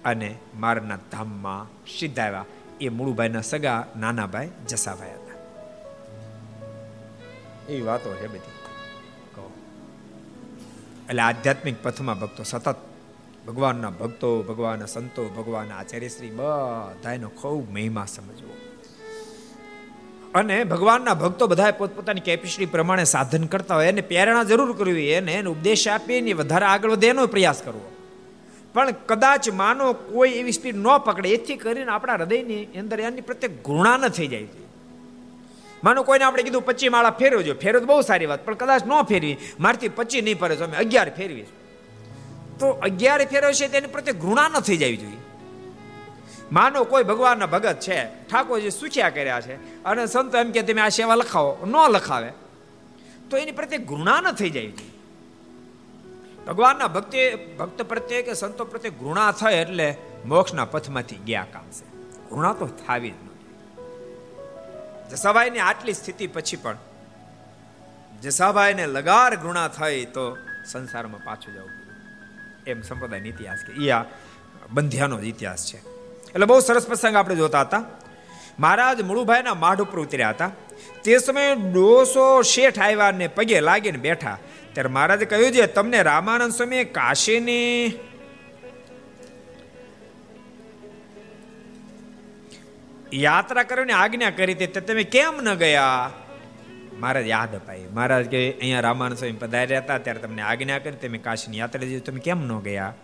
[0.04, 2.44] અને મારના ધામમાં સીધા આવ્યા.
[2.80, 5.34] એ મૂળુભાઈના સગા નાના ભાઈ જસાભાઈ હતા.
[7.68, 8.40] એવી વાતો છે બધી.
[11.08, 12.76] એટલે આધ્યાત્મિક પથમાં ભક્તો સતત
[13.46, 18.56] ભગવાનના ભક્તો, ભગવાનના સંતો, ભગવાનના આચાર્યશ્રી બધાનો ખૂબ મહિમા સમજવો.
[20.34, 25.32] અને ભગવાનના ભક્તો બધા પોતપોતાની કેપેસિટી પ્રમાણે સાધન કરતા હોય, એને પ્રેરણા જરૂર કરવી એને
[25.32, 27.92] એને ઉપદેશ આપી ને વધારે આગળ વધે એનો પ્રયાસ કરવો.
[28.74, 33.50] પણ કદાચ માનો કોઈ એવી સ્પીડ ન પકડે, એથી કરીને આપણા હૃદયની અંદર એની પ્રત્યે
[33.64, 34.48] ઘૃણા ન થઈ જાય.
[35.84, 37.54] માનો કોઈને આપણે કીધું પચી માળા ફેરવજો.
[37.54, 41.10] ફેરવો તો બહુ સારી વાત, પણ કદાચ ન ફેરવી, મારથી પચી નહીં ફરે અમે અગિયાર
[41.10, 41.46] ફેરવી
[42.60, 45.20] તો અગિયાર ફેરવશે તેની પ્રત્યે ઘૃણા ન થઈ જવી જોઈએ.
[46.52, 50.88] માનો કોઈ ભગવાનના ભગત છે, ઠાકોરજી સુખ્યા કર્યા છે અને સંતો એમ કે તમે આ
[50.88, 52.30] સેવા લખાવો, ન લખાવે,
[53.30, 54.72] તો એની પ્રત્યે ઘૃણા ન થઈ જાય
[56.46, 57.20] ભગવાનના ભક્તિ,
[57.58, 59.88] ભક્ત પ્રત્યે કે સંતો પ્રત્યે ઘૃણા થાય એટલે
[60.26, 61.86] મોક્ષના પથમાંથી ગયા કામ છે.
[62.30, 63.34] ઘૃણા તો થાવી જ નથી
[65.10, 66.78] જસાભાઈની આટલી સ્થિતિ પછી પણ
[68.22, 70.24] જસાભાઈને લગાર ઘૃણા થઈ તો
[70.66, 71.85] સંસારમાં પાછું જવું
[72.66, 74.04] એમ સંપ્રદાયનો ઇતિહાસ કે એ આ
[74.70, 75.76] બંધ્યાનો જ ઇતિહાસ છે.
[76.28, 77.84] એટલે બહુ સરસ પ્રસંગ આપણે જોતા હતા.
[78.58, 80.50] મહારાજ મુળુભાઈના માઢ ઉપર ઉતર્યા હતા.
[81.04, 84.38] તે સમયે ડોસો શેઠ આવ્યા ને પગે લાગીને બેઠા.
[84.72, 87.98] ત્યારે મહારાજે કહ્યું છે તમને રામાનંદ સ્વામી કાશીની
[93.14, 96.12] યાત્રા કરવાની આજ્ઞા કરી હતી તમે કેમ ન ગયા?
[97.00, 97.80] મહારાજ યાદ અપાય.
[97.94, 102.00] મહારાજ કે અહીંયા રામાનંદ સ્વામી પધાર્યા હતા, ત્યારે તમને આજ્ઞા કરી, તમે કાશીની યાત્રા જઈ
[102.00, 102.94] તમે કેમ ન ગયા?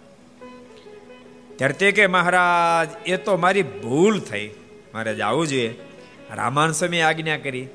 [1.57, 4.51] ત્યારે તે કે, મહારાજ, એ તો મારી ભૂલ થઈ.
[4.95, 5.75] મહારાજ, આવું જોઈએ
[6.35, 7.69] રામાન સ્વામી આજ્ઞા કરી.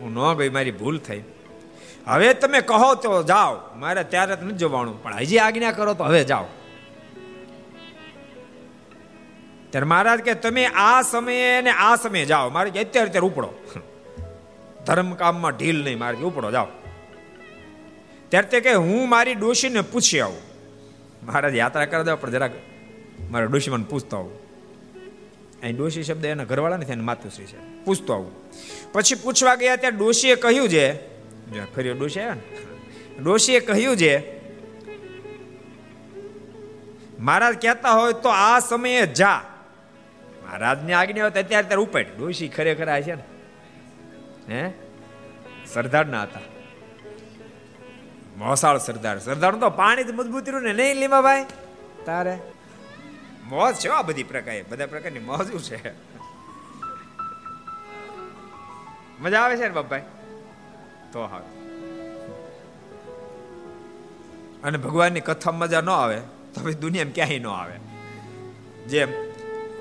[0.00, 1.22] હું ન ગઈ, મારી ભૂલ થઈ.
[2.06, 3.60] હવે તમે કહો તો જાઓ.
[3.76, 6.44] મારે ત્યારે નથી જવાનું, પણ હજી આજ્ઞા કરો તો હવે જાઓ.
[9.70, 12.50] ત્યારે મહારાજ કે, તમે આ સમયે ને આ સમયે જાઓ.
[12.50, 13.54] મારે અત્યારે અત્યારે ઉપડો.
[14.86, 16.68] ધર્મ કામમાં ઢીલ નહીં મારે ઉપડો, જાઓ.
[18.28, 20.42] ત્યારે તે કે હું મારી ડોશીને પૂછી આવું.
[21.22, 22.52] મહારાજ યાત્રા કરવા દો, પણ જરાક
[23.30, 24.34] મારા ડોશીમાં પૂછતો આવું.
[25.62, 27.58] અહીં ડોશી શબ્દ એના ઘરવાળા નથી, એને માતુશ્રી છે.
[27.84, 28.32] પૂછતો આવું.
[28.92, 30.86] પછી પૂછવા ગયા ત્યાં ડોશીએ કહ્યું છે
[31.74, 34.14] ફરી ડોશી આવ્યા ને, ડોશીએ કહ્યું છે
[37.18, 39.40] મહારાજ કહેતા હોય તો આ સમયે જા.
[40.44, 43.22] મહારાજની આજ્ઞા હોય તો અત્યારે ત્યારે ઉપાડ ડોશી ખરેખર આ છે ને
[46.10, 46.40] ના હતા.
[48.36, 49.18] મોસાળ સરદાર.
[49.18, 51.46] સરદાર તો પાણી મજબૂત રહ્યું ને, નહીં લીમા ભાઈ?
[52.06, 52.38] તારે?
[53.44, 54.64] મોજ છે આ બધી પ્રકાર.
[54.68, 55.92] બધા પ્રકારની મોજું છે?
[59.20, 60.02] મજા આવે છે ને બાપભાઈ?
[61.12, 61.40] તો હા
[64.64, 66.20] અને ભગવાનની કથા મજા ન આવે,
[66.54, 67.72] તો પછી દુનિયામાં ક્યાંય ન આવે.
[68.86, 69.08] જેમ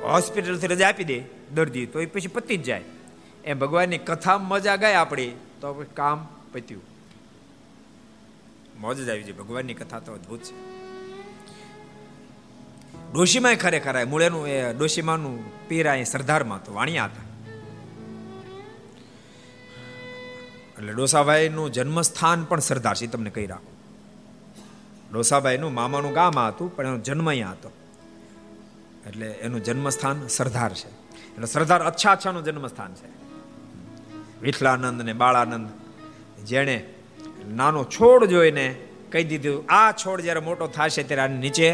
[0.03, 1.23] હોસ્પિટલથી રજા આપી દે
[1.53, 2.83] દર્દી તો એ પછી પતી જ જાય.
[3.45, 6.81] એમ ભગવાનની કથા મજા ગાય આપણી તો કામ પત્યું.
[8.81, 10.73] મોજ આવી જાય ભગવાનની કથા તો અદભુત છે.
[13.13, 17.23] ડોશીમાં ખરેખર મૂળેનું એ ડોશીમાનું પીરા એ સરદારમાં તો વાણિયા હતા.
[20.77, 23.71] એટલે ડોસાભાઈનું જન્મસ્થાન પણ સરદાર છે તમને કહી રાખો.
[25.11, 27.71] ડોસાભાઈનું મામાનું ગામ હતું, પણ એનો જન્મ અહીંયા હતો.
[29.07, 30.89] એટલે એનું જન્મસ્થાન સરદાર છે.
[31.15, 33.22] એટલે સરદાર અચ્છા અચ્છાનું જન્મસ્થાન છે.
[34.43, 35.69] વિઠલાનંદ ને બાળાનંદ.
[36.45, 36.77] જેણે
[37.49, 38.67] નાનો છોડ જોઈને
[39.11, 41.69] કહી દીધું, આ છોડ જ્યારે મોટો થશે ત્યારે આની નીચે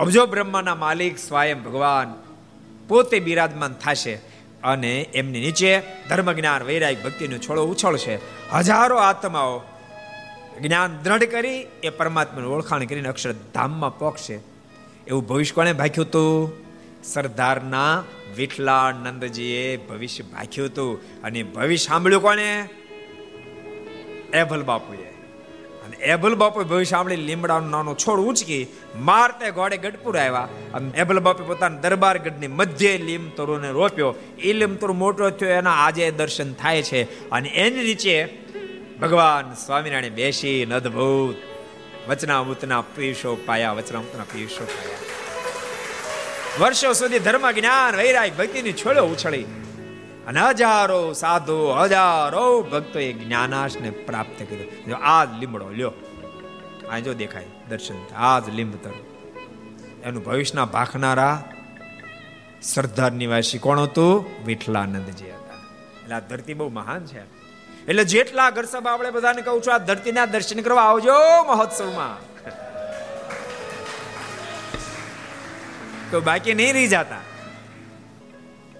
[0.00, 2.10] અબજો બ્રહ્માના માલિક સ્વયં ભગવાન
[2.88, 4.14] પોતે બિરાજમાન થશે
[4.64, 5.72] અને એમની નીચે
[6.08, 8.14] ધર્મ જ્ઞાન વૈરાગ, ભક્તિનો છોડો ઉછળશે.
[8.52, 9.56] હજારો આત્માઓ
[10.62, 14.36] જ્ઞાન દ્રઢ કરી એ પરમાત્માની ઓળખાણ કરીને અક્ષરધામમાં પહોંચશે
[15.06, 16.67] એવું ભવિષ્ય કોણે ભાખ્યું હતું
[17.12, 18.04] સરદારના
[18.36, 21.22] વિઠલાનંદજીએ ભવિષ્ય ભાખ્યું હતું.
[21.22, 22.68] અને ભવિષ્ય સાંભળ્યું કોને
[24.34, 25.08] એભલ બાપુએ.
[25.84, 30.48] અને એભલ બાપુ ભવિષ્ય સાંભળી લીમડાનો નાનો છોડ ઉંચકી મારતે ઘોડે ગઢપુર આવ્યા.
[30.74, 34.14] અને એભલ બાપુ પોતાના દરબાર ગઢની મધ્ય લીમ તરુને રોપ્યો.
[34.38, 37.30] એ લીમ તરુ મોટો થયો, એના આજે દર્શન થાય છે.
[37.30, 38.28] અને એની નીચે
[39.02, 41.36] ભગવાન સ્વામિનારાયણ બેસી અદભુત
[42.10, 45.17] વચનામૃતના પીશો પાયા, વચનામૃતના પીશો પાયા.
[46.60, 49.44] વર્ષો સુધી ધર્મ, જ્ઞાન, વૈરાગ, ભક્તિની છોડો ઉછળી.
[50.26, 54.82] અને હજારો સાધુ, હજારો ભક્તો એ જ્ઞાનાશને પ્રાપ્ત કર્યો.
[54.88, 55.92] જો આ લીમડો, લ્યો.
[56.90, 58.90] આ જો દેખાય, દર્શન આ જ લીંબતર
[60.04, 61.44] એનું ભવિષ્યના ભાખનારા
[62.62, 64.26] સરદાર નિવાસી કોણ હતું?
[64.46, 65.54] વિઠલાનંદજી હતા.
[66.02, 67.20] એટલે આ ધરતી બહુ મહાન છે.
[67.88, 72.28] એટલે જેટલા ઘર સભા આપણે બધાને કહું છું, આ ધરતીના દર્શન કરવા આવજો મહોત્સવમાં.
[76.10, 77.20] તો બાકી નહીં રહી જતા.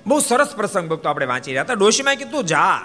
[0.07, 1.72] બહુ સરસ પ્રસંગ ભક્તો આપણે વાંચી રહ્યા હતા.
[1.72, 2.81] ડોશીમાં કીધું, જા.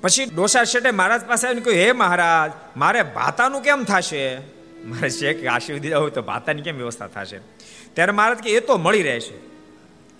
[0.00, 4.36] પછી ડોસા શેઠે મહારાજ પાસે આવીને કહ્યું, હે મહારાજ, મારે ભાતાનું કેમ થશે?
[4.84, 7.38] મારે શેખ આશીર્વાદ દીધા હોય તો ભાતાની કેમ વ્યવસ્થા થશે?
[7.94, 9.36] ત્યારે મહારાજ કે, એ તો મળી રહેશે.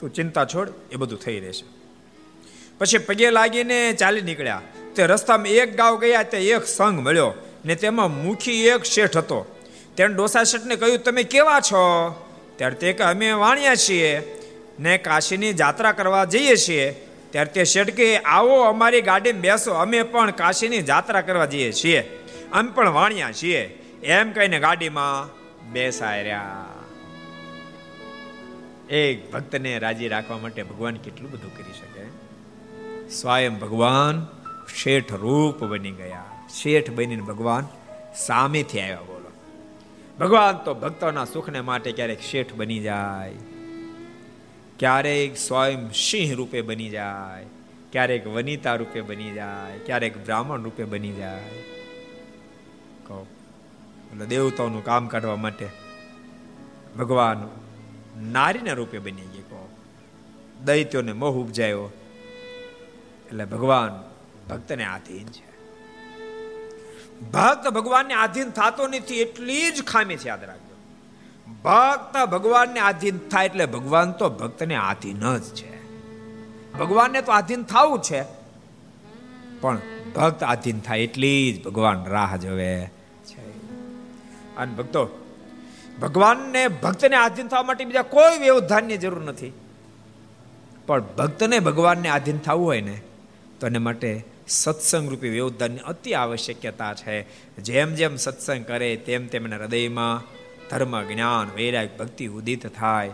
[0.01, 1.65] તું ચિંતા છોડ, એ બધું થઈ રહેશે.
[2.79, 4.63] પછી પગે લાગીને ચાલી નીકળ્યા.
[4.95, 9.54] તે રસ્તામાં એક ગાંવ ગયા તે એક સંઘ મળ્યો ને તેમાં મુખી એક શેઠ હતો.
[9.97, 12.15] તેને ડોસા શેઠને કહ્યું, તમે કેવા છો?
[12.57, 14.41] ત્યારે તે કે અમે વાણ્યા છીએ.
[14.81, 16.91] ને કાશીની જાત્રા કરવા જઈએ છીએ.
[17.31, 19.73] ત્યારે તે શેઠ કે આવો, અમારી ગાડીમાં બેસો.
[19.73, 22.01] અમે પણ કાશીની જાત્રા કરવા જઈએ છીએ.
[22.53, 23.61] અમે પણ વાણ્યા છીએ.
[24.03, 25.29] એમ કહીને ગાડીમાં
[25.73, 26.65] બેસાર્યા
[28.91, 32.05] એક ભક્તને રાજી રાખવા માટે ભગવાન કેટલું બધું કરી શકે.
[33.09, 34.27] સ્વયં ભગવાન
[34.75, 36.25] શેઠ રૂપ બની ગયા.
[36.63, 37.67] શેઠ બનીને ભગવાન
[38.17, 38.97] સામેથી આવ્યા
[40.19, 43.35] ભગવાન તો ભક્તોના સુખને માટે ક્યારેક શેઠ બની જાય.
[44.79, 47.47] ક્યારેક સ્વયં સિંહ રૂપે બની જાય.
[47.93, 49.79] ક્યારેક વનિતા રૂપે બની જાય.
[49.79, 51.45] ક્યારેક બ્રાહ્મણ રૂપે બની જાય.
[53.07, 53.27] કહો.
[54.13, 55.69] એટલે દેવતાઓનું કામ કાઢવા માટે
[56.99, 57.49] ભગવાન
[58.33, 59.77] નારીના રૂપે બની ગઈ, કહો.
[60.65, 61.93] દૈત્યોને મોહ ઉપજાયો
[63.27, 64.11] એટલે ભગવાન
[64.49, 65.54] ભક્તને આધીન છે.
[67.21, 70.75] ભક્ત ભગવાનને આધીન થતો નથી એટલી જ ખામી છે, યાદ રાખજો.
[71.65, 75.75] ભક્ત ભગવાનને આધીન થાય એટલે ભગવાન તો ભક્તને આધીન જ છે.
[76.79, 78.23] ભગવાનને તો આધીન થવું છે,
[79.61, 79.79] પણ
[80.17, 82.87] ભક્ત આધીન થાય એટલી જ ભગવાન રાહ જોવે
[83.25, 83.45] છે.
[84.57, 85.09] અને ભક્તો,
[86.03, 89.53] ભગવાનને, ભક્તને આધીન થવા માટે બીજા કોઈ વ્યવધાનની જરૂર નથી.
[90.87, 93.01] પણ ભક્તને ભગવાનને આધીન થવું હોય ને,
[93.61, 97.23] તો એને માટે સત્સંગ રૂપી વ્યવધાનની અતિ આવશ્યકતા છે.
[97.57, 100.23] જેમ જેમ સત્સંગ કરે તેમ તેમ એના હૃદયમાં
[100.71, 103.11] ધર્મ, જ્ઞાન, વૈરાગ, ભક્તિ ઉદિત થાય.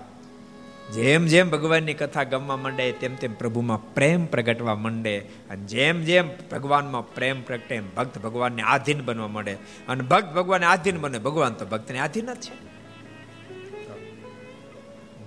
[0.93, 5.19] જેમ જેમ ભગવાનની કથા ગમવા માંડે તેમ તેમ પ્રભુમાં પ્રેમ પ્રગટવા માંડે.
[5.19, 9.53] અને જેમ જેમ ભગવાનમાં પ્રેમ પ્રગટે એમ ભક્ત ભગવાનને આધીન બનવા માંડે.
[9.89, 12.71] અને ભક્ત ભગવાનને આધીન બને, ભગવાન તો ભક્તને આધીન જ છે.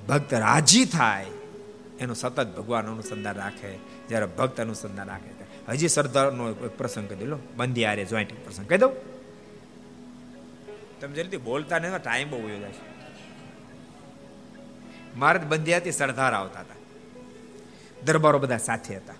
[0.07, 1.25] ભક્ત રાજી થાય,
[1.99, 3.75] એનું સતત ભગવાન અનુસંધાન રાખે.
[4.07, 7.39] જ્યારે ભક્ત અનુસંધાન રાખે હજી સરદારનો એક પ્રસંગ કહી લો.
[7.55, 8.69] બંધી આરે જોઈન્ટ પ્રસંગ.
[8.69, 8.91] કહી દઉં?
[10.99, 12.93] તમે જલ્દી બોલતા નહીં ટાઈમ બહુ જાય છે.
[15.15, 16.75] મારે બંધિયાથી સરદાર આવતા હતા.
[18.05, 19.13] દરબારો બધા સાથે હતા.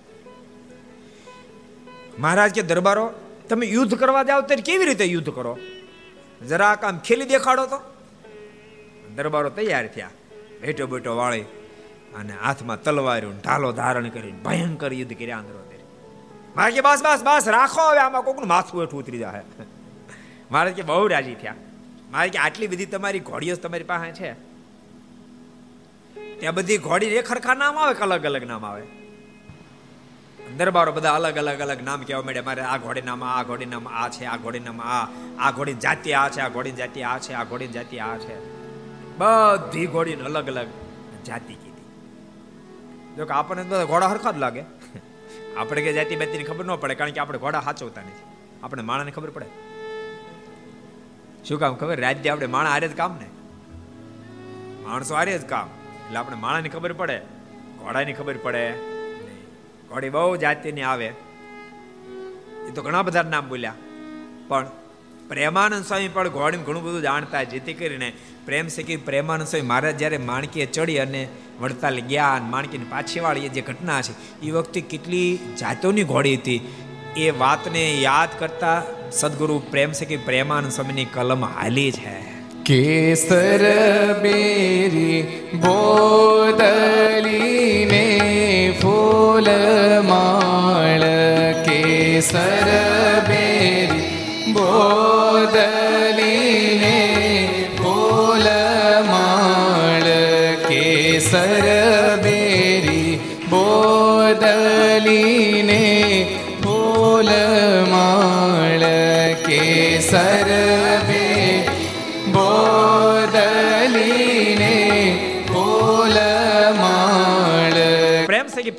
[2.19, 3.13] મહારાજ કે, દરબારો,
[3.49, 5.59] તમે યુદ્ધ કરવા જાઓ, ત્યારે કેવી રીતે યુદ્ધ કરો?
[6.47, 7.79] જરાક આમ ખેલી દેખાડો તો.
[9.15, 10.09] દરબારો તૈયાર થયા.
[10.61, 11.41] ભેટો બેટો વાળી
[12.15, 15.72] અને હાથમાં તલવાર્યું ઢાલો ધારણ કરીને ભયંકર યુદ્ધ કર્યા અંદર
[16.55, 19.43] મારે કે બસ બસ બસ, રાખો હવે આમાં કોકનું માથું હેઠું ઉતરી જાય
[20.51, 21.55] મારે કે બહુ રાજી થયા.
[22.11, 24.33] મારે કે આટલી બધી તમારી ઘોડીઓ તમારી પાસે છે?
[26.39, 28.83] ત્યાં બધી ઘોડી એક ખરખા નામ આવે અલગ અલગ નામ આવે?
[30.57, 32.43] દરબારો બધા અલગ અલગ અલગ નામ કહેવા માંડ્યા.
[32.43, 35.07] મારે આ ઘોડી નામ, આ ઘોડી નામ, આ છે, આ ઘોડી નામ, આ
[35.39, 38.35] આ ઘોડી જાતિ આ છે, આ ઘોડી જાતિ આ છે, આ ઘોડી જાતિ આ છે.
[39.17, 40.67] બધી ઘોડી અલગ અલગ
[41.25, 41.87] જાતિ કીધી.
[43.15, 44.63] જો કે આપણને બધા ઘોડા હરખા જ લાગે.
[45.57, 48.23] આપણે કે જાતિ બાતિની ખબર ન પડે, કારણ કે આપણે ઘોડા સાચવતા નથી.
[48.63, 49.45] આપણે માણાને ખબર પડે.
[51.45, 51.99] શું કામ ખબર?
[51.99, 53.25] રાજ્ય આપણે માણા હારે જ કામ ને?
[54.83, 55.67] માણસો હારે જ કામ.
[56.05, 57.17] એટલે આપણે માણાની ખબર પડે.
[57.79, 58.73] ઘોડાની ખબર પડે.
[59.89, 61.05] ઘોડી બહુ જાતિની આવે.
[62.67, 63.73] એ તો ઘણા બધા નામ બોલ્યા.
[64.47, 64.67] પણ
[65.27, 68.13] પ્રેમાનંદ સ્વામી પણ ઘોડીને ઘણું બધું જાણતા, જેથી કરીને
[68.45, 71.27] પ્રેમ શીખી પ્રેમાનંદ સ્વામી મહારાજ જ્યારે માણકીએ ચડી અને
[71.59, 75.29] વડતાલ અને માણકીની પાછી વાળી જે ઘટના છે એ વખતે કેટલી
[75.59, 76.61] જાતોની ઘોડી હતી.
[77.17, 78.79] એ વાતને યાદ કરતા
[79.11, 82.15] સદગુરુ પ્રેમ છે કે પ્રેમાનંદ સ્વામીની કલમ હાલી છે
[82.65, 83.63] કેસર
[84.21, 85.21] બેરી
[85.55, 86.81] બોદલીને
[88.81, 89.47] ફૂલ
[90.07, 91.03] માળ.
[91.65, 92.69] કેસર
[93.27, 95.91] બેરી બોદલીને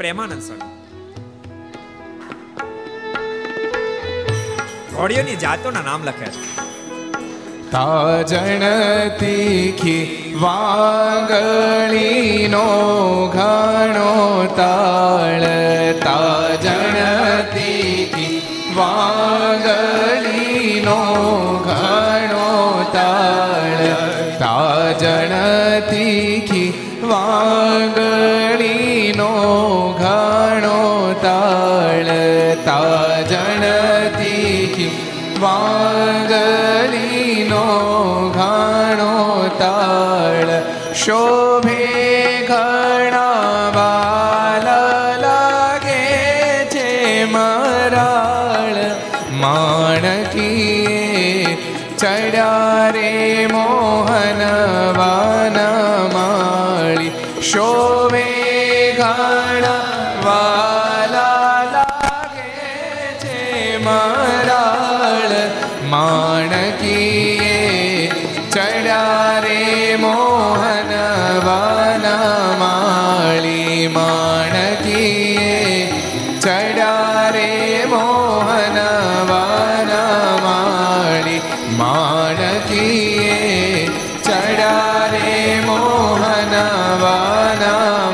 [0.05, 0.86] પ્રેમાનંદ સ્વામી.
[4.94, 6.40] ઘોડીઓની જાતોના નામ લખે છે.
[7.70, 12.66] તાજણ તીખી વાગણીનો
[13.32, 15.92] ઘણો તાળ.
[15.92, 18.42] તાજણ તીખી
[18.76, 21.00] વાગળીનો
[21.64, 23.94] ઘણો તાળ.
[24.38, 28.34] તાજણ તીખી વાગળીનો
[41.05, 41.43] શોભે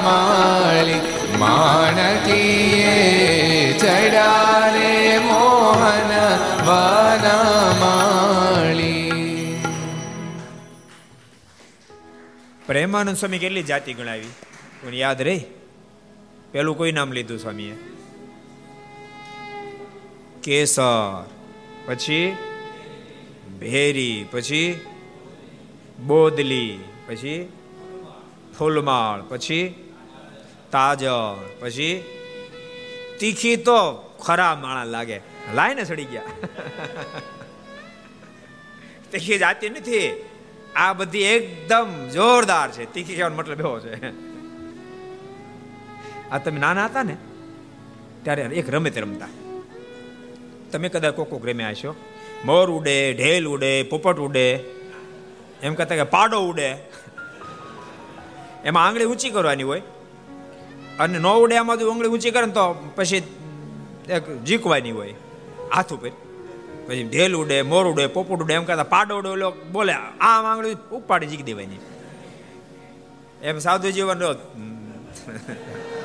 [0.02, 1.00] માળી
[1.38, 2.90] માણકીએ
[7.80, 9.12] માળી.
[12.66, 14.26] પ્રેમાનંદ સ્વામી કેટલી જાતિ ગણાવી?
[14.84, 15.40] પણ યાદ રહી
[16.52, 17.76] પેલું કોઈ નામ લીધું સ્વામીએ?
[20.42, 21.30] કેસર,
[21.86, 22.36] પછી
[23.60, 24.80] ભેરી, પછી
[26.06, 26.78] બોદલી,
[27.08, 27.52] પછી
[28.58, 29.92] ફૂલમાળ, પછી
[30.70, 32.04] તાજર, પછી
[33.20, 35.20] તીખી તો ખરા માણા લાગે.
[35.54, 36.22] લાઈને સડી ગયા.
[39.12, 40.24] તીખી જાતી નથી.
[40.76, 42.94] આ બધી એકદમ જોરદાર છે.
[42.94, 44.12] તીખી કહેવાનો મતલબ એવો છે.
[46.30, 47.16] આ તમે નાના હતા ને,
[48.22, 49.28] ત્યારે એક રમત રમતા.
[50.72, 51.94] તમે કદાચ કોક રમ્યા હશો.
[52.44, 54.60] મોર ઉડે, ઢેલ ઉડે, પોપટ ઉડે.
[55.62, 56.76] એમ કહેતા કે પાડો ઉડે.
[58.64, 59.82] એમાં આંગળી ઊંચી કરવાની હોય
[60.98, 63.22] અને ન ઉડે એમાં જો આંગળી ઊંચી કરે તો પછી
[64.08, 65.14] એક જીકવાની હોય,
[65.74, 66.10] હાથ ઉપર.
[66.88, 70.76] પછી ઢેલ ઉડે, મોર ઉડે, પોપટ ઉડે, એમ કહેતા પાડો ઉડે, ઓલો બોલે, આમ આંગળી
[70.92, 71.78] ઉપાડી જીકી દેવાની.
[73.42, 74.22] એમ સાધુ જીવન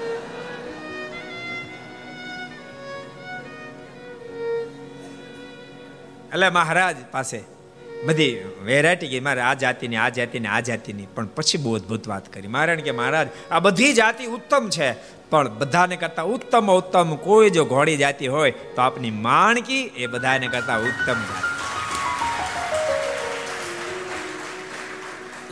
[6.36, 7.55] એટલે મહારાજ પાસે
[8.04, 11.06] બધી વેરાયટી કે મારે આ જાતિની આ જાતિની આ જાતિની.
[11.06, 12.48] પણ પછી બહુ અદભુત વાત કરી.
[12.48, 14.94] મહારાજ કે મહારાજ, આ બધી જાતિ ઉત્તમ છે,
[15.30, 20.48] પણ બધાને કરતા ઉત્તમ ઉત્તમ કોઈ જો ઘોડી જાતિ હોય, તો આપની માણકી એ બધાને
[20.48, 21.56] કરતા ઉત્તમ જાતિ.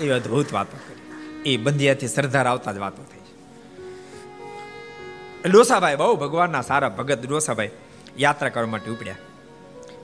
[0.05, 1.53] એ અદભુત વાતો કરી.
[1.53, 3.19] એ બંધિયાથી સરદાર આવતા જ વાતો થઈ.
[5.49, 7.69] ડોસાભાઈ, બહુ ભગવાનના સારા ભગત ડોસાભાઈ
[8.17, 9.15] યાત્રા કરવા માટે ઉપડ્યા.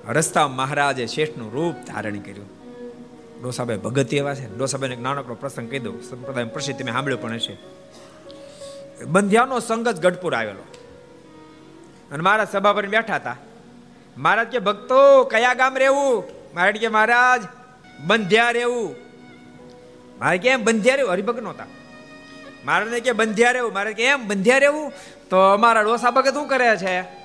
[0.10, 2.60] રસ્તા મહારાજે શેઠનું રૂપ ધારણ કર્યું.
[3.43, 4.55] ડોસાભાઈ ભગત એવા છે.
[4.55, 6.03] ડોસાભાઈને એક નાનકડો પ્રસંગ કહી દઉં.
[6.03, 7.57] સંપ્રદાય પ્રસિદ્ધ તમે સાંભળ્યો પણ હશે.
[9.05, 10.66] બંધિયાનો સંગત ગઢપુર આવેલો.
[12.12, 13.38] અને મહારાજ સભા પર બેઠા હતા.
[14.18, 16.24] મહારાજ કે, ભક્તો, કયા ગામ રહેવું?
[16.55, 17.41] મહારાજ કે, મહારાજ,
[18.05, 18.95] બંધ્યા રહેવું.
[20.20, 21.14] મારે કેમ બંધ્યા રહેવું?
[21.14, 21.66] હરિભગત નહોતા.
[22.66, 23.74] મહારાજને કે, બંધ્યા રહેવું.
[23.74, 24.91] મારે કેમ બંધ્યા રહેવું?
[25.30, 27.18] તો અમારા ડોસા ભગત શું કરે છે?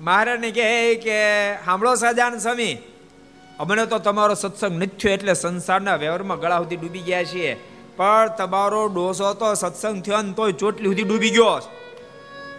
[0.00, 1.16] મહારાજને કહે કે
[1.64, 2.74] સાંભળો સજાન સ્વામી,
[3.58, 7.54] અમને તો તમારો સત્સંગ નથી થયો એટલે સંસારના વ્યવહારમાં ગળા સુધી ડૂબી ગયા છીએ.
[7.96, 11.60] પણ તમારો ડોસો તો સત્સંગ થયો ને તોય ચોટલી સુધી ડૂબી ગયો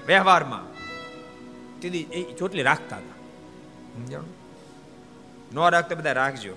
[0.08, 0.64] વ્યવહારમાં.
[1.80, 4.22] તેથી એ ચોટલી રાખતા હતા.
[5.54, 6.54] ન રાખતા બધા રાખજો.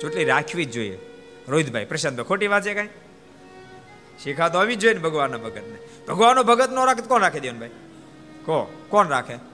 [0.00, 0.98] ચોટલી રાખવી જ જોઈએ.
[1.48, 2.88] રોહિતભાઈ પ્રશાંતભાઈ ખોટી વાત છે કાંઈ?
[4.22, 5.78] શીખા તો આવી જ જોઈએ ને ભગવાનના ભગતને.
[6.08, 7.68] ભગવાનનો ભગત નો રાખે કોણ રાખે દેવનભાઈ
[8.44, 9.47] કો, કોણ રાખે?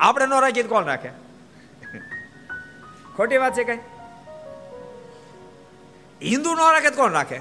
[0.00, 1.10] આપણે ન રાખીએ તો કોણ રાખે?
[3.16, 3.78] ખોટી વાત છે કઈ?
[6.22, 7.40] હિન્દુ ન રાખે તો કોણ રાખે?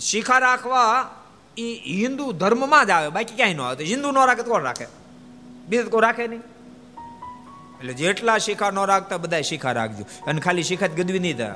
[0.00, 1.10] શિખા રાખવા
[1.58, 3.76] એ હિન્દુ ધર્મમાં જ આવે, બાકી ક્યાંય ન આવે.
[3.76, 4.86] તો હિન્દુ ન રાખે તો કોણ રાખે?
[5.68, 6.40] બીજું કોઈ રાખે નહીં.
[7.78, 10.04] એટલે જેટલા શિખા ન રાખતા બધા શિખા રાખજો.
[10.26, 11.54] અને ખાલી શિખા જ ગદવી નહીં થાય.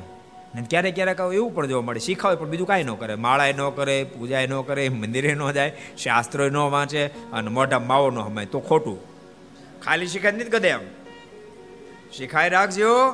[0.55, 2.01] ને ક્યારેક ક્યારેક એવું પણ જોવા મળે.
[2.01, 3.15] શીખાવે પણ બીજું કાંઈ ન કરે.
[3.15, 8.11] માળાએ ન કરે પૂજાએ ન કરે, મંદિરે ન જાય, શાસ્ત્રોય ન વાંચે અને મોઢા માવો
[8.11, 8.47] ન હમાય.
[8.47, 9.16] તો ખોટું.
[9.85, 10.81] ખાલી શીખાય નથી ગદે એમ
[12.13, 13.11] શીખાય રાખજો,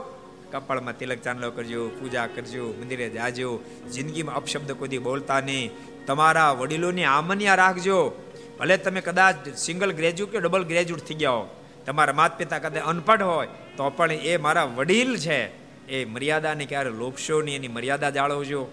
[0.53, 3.61] કપાળમાં તિલક ચાંદલો કરજો, પૂજા કરજો, મંદિરે જાજો,
[3.93, 5.71] જિંદગીમાં અપશબ્દ કોઈ બોલતા નહીં.
[6.07, 8.13] તમારા વડીલોની આમન્યા રાખજો.
[8.59, 11.49] ભલે તમે કદાચ સિંગલ ગ્રેજ્યુએટ કે ડબલ ગ્રેજ્યુએટ થઈ ગયા હો,
[11.87, 15.63] તમારા માતા પિતા કદાચ અનપઢ હોય, તો પણ એ મારા વડીલ છે.
[15.89, 18.73] એ મર્યાદાને ક્યારે લોપશો નહીં, એની મર્યાદા જાળવજો.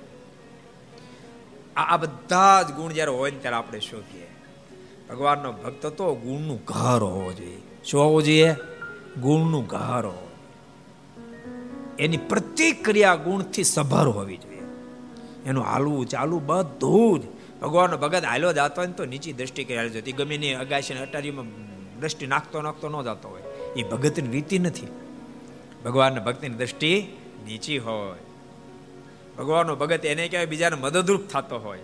[1.75, 4.27] આ બધા જ ગુણ જ્યારે હોય ને ત્યારે આપણે શોધીએ.
[5.09, 7.68] ભગવાનનો ભક્ત તો ગુણનું ઘર હોવો જોઈએ.
[7.97, 8.55] હોવું જોઈએ
[9.21, 10.11] ગુણનું ઘર.
[11.99, 14.61] એની પ્રતિક્રિયા ગુણથી સભર હોવી જોઈએ.
[15.45, 17.23] એનું હાલવું ચાલવું બધું જ.
[17.61, 21.45] ભગવાનનો ભગત હાલ્યો જતો હોય ને તો નીચી દ્રષ્ટિ કરી જતી ગમે એની અગાશીને અટારીમાં
[21.99, 23.41] દ્રષ્ટિ નાખતો નાખતો ન જતો હોય.
[23.73, 24.87] એ ભગતની રીતિ નથી.
[25.85, 27.07] ભગવાનના ભક્તિની દ્રષ્ટિ
[27.45, 28.17] નીચી હોય.
[29.37, 31.79] ભગવાનનો ભગત એને કહેવાય બીજાને મદદરૂપ થતો હોય.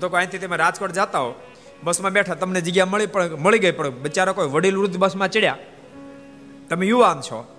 [0.00, 1.34] તો અહીંથી તમે રાજકોટ જતા હો
[1.84, 5.58] બસમાં બેઠા, તમને જગ્યા મળી પણ મળી ગઈ, પણ બિચારા કોઈ વડીલ વૃદ્ધ બસમાં ચડ્યા.
[6.68, 7.56] તમે યુવાન છો.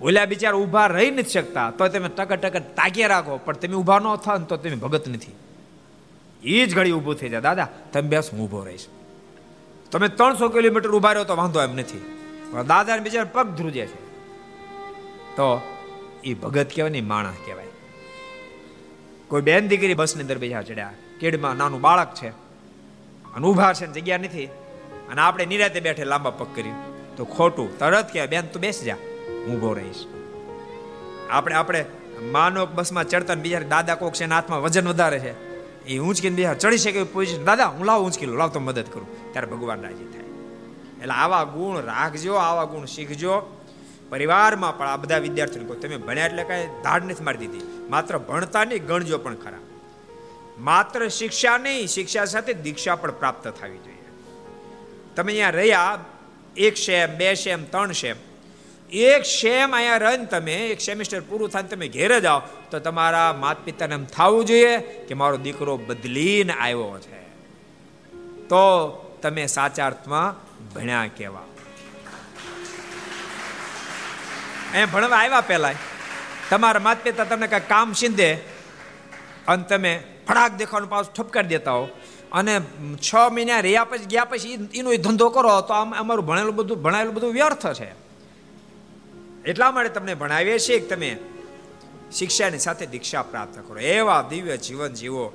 [0.00, 3.98] ઓલા બિચારા ઊભા રહી નથી શકતા, તો તમે ટક ટક તાકીએ રાખો, પણ તમે ઊભા
[3.98, 5.34] ન થાવ તો તમે ભગત નથી.
[6.44, 7.40] એ જ ઘડી ઊભું થઈ જાય.
[7.40, 8.86] દાદા, તમે બેસ, હું ઊભો રહીશ.
[9.90, 11.98] તમે ત્રણસો કિલોમીટર ઊભા રહ્યો તો વાંધો એમ નથી.
[12.66, 14.12] દાદા ને બિચારા પગ ધ્રુજે છે.
[15.36, 15.62] તો
[16.24, 17.66] એ ભગત કહેવાય ને માણસ કહેવાય.
[19.28, 20.92] કોઈ બેન દીકરી બસની અંદર બેસા ચડ્યા.
[21.20, 22.51] કેડમાં નાનું બાળક છે.
[23.34, 24.46] અને ઊભા છે જગ્યા નથી.
[25.10, 26.92] અને આપણે નિરાતે બેઠે લાંબા પગ કર્યું.
[27.16, 30.06] તો ખોટું, તરત કે બેન તું બેસી જા, હું ઊભો રહીશ.
[31.30, 31.84] આપણે આપણે
[32.32, 35.52] માનો બસમાં ચડતા ને બીજા દાદા કોક છે હાથમાં વજન વધારે છે.
[35.84, 39.32] એ ઊંચકીને બીજા ચડી શકે પોઝિશન દાદા, હું લાવ ઊંચકી લો લાવ તો મદદ કરું.
[39.32, 40.22] ત્યારે ભગવાન રાજી થાય.
[41.00, 43.58] એટલે આવા ગુણ રાખજો, આવા ગુણ શીખજો.
[44.08, 47.86] પરિવારમાં પણ આ બધા વિદ્યાર્થીઓ તમે ભણ્યા એટલે કાંઈ ધાડ નથી મારી દીધી.
[47.90, 49.58] માત્ર ભણતા નહીં, ગણજો પણ ખરા.
[50.62, 54.10] માત્ર શિક્ષા નહીં, શિક્ષા સાથે દીક્ષા પણ પ્રાપ્ત થવી જોઈએ.
[55.16, 55.94] તમે અહીંયા રહ્યા,
[56.56, 58.18] એક શેમ, બે શેમ, ત્રણ શેમ.
[58.92, 62.40] એક શેમ અહીંયા રન તમે, એક સેમિસ્ટર પૂરું થાય તમે ઘેરે જાઓ,
[62.70, 64.74] તો તમારા માત પિતાને એમ થવું જોઈએ
[65.08, 67.22] કે મારો દીકરો બદલીને આવ્યો છે.
[68.48, 68.64] તો
[69.22, 70.36] તમે સાચા અર્થમાં
[70.74, 71.46] ભણ્યા કહેવા
[74.72, 75.74] અહીંયા ભણવા આવ્યા પહેલા
[76.50, 78.30] તમારા માત પિતા તમને કાંઈ કામ શીંધે
[79.46, 79.92] અને તમે
[80.28, 81.88] ફડાક દેખાવાનું પાછું ઠપકારી દેતા હો.
[82.32, 82.60] અને
[82.96, 87.14] છ મહિના રહ્યા પછી, ગયા પછી એનો ધંધો કરો, તો આમ અમારું ભણેલું બધું ભણાયેલું
[87.14, 87.94] બધું વ્યર્થ છે.
[89.44, 91.16] એટલા માટે તમને ભણાવીએ છીએ કે તમે
[92.12, 93.78] શિક્ષાની સાથે દીક્ષા પ્રાપ્ત કરો.
[93.78, 95.32] એવા દિવ્ય જીવન જીવો.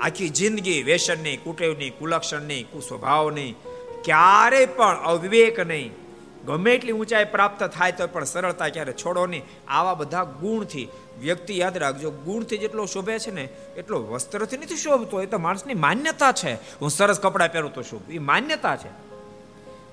[0.00, 3.54] આખી જિંદગી વ્યસનની કુટેવની, કુલક્ષણની, કુસ્વભાવની
[4.04, 6.01] ક્યારેય પણ અવિવેક નહીં.
[6.46, 9.42] ગમે એટલી ઊંચાઈ પ્રાપ્ત થાય તો પણ સરળતા ક્યારે છોડો નહીં.
[9.68, 10.88] આવા બધા ગુણથી
[11.20, 12.10] વ્યક્તિ યાદ રાખજો.
[12.10, 15.22] ગુણથી જેટલો શોભે છે ને, એટલો વસ્ત્રથી નથી શોભતો.
[15.22, 16.54] એ તો માણસની માન્યતા છે.
[16.54, 18.10] હું સરસ કપડાં પહેરું તો શોભ.
[18.10, 19.12] એ માન્યતા છે.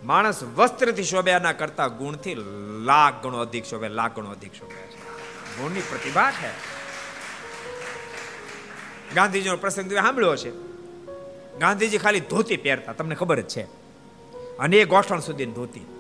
[0.04, 2.36] માણસ વસ્ત્રથી શોભ્યાના કરતા ગુણથી
[2.84, 4.98] લાખ ગણો અધિક શોભે લાખ ગણો અધિક શોભે છે.
[5.62, 6.80] ગુણની પ્રતિભા છે.
[9.16, 10.52] ગાંધીજીનો પ્રસંગ સાંભળ્યો છે
[11.60, 13.64] ગાંધીજી ખાલી ધોતી પહેરતા, તમને ખબર જ છે.
[14.58, 15.99] અને એ ગોઠણ સુધી ધોતી.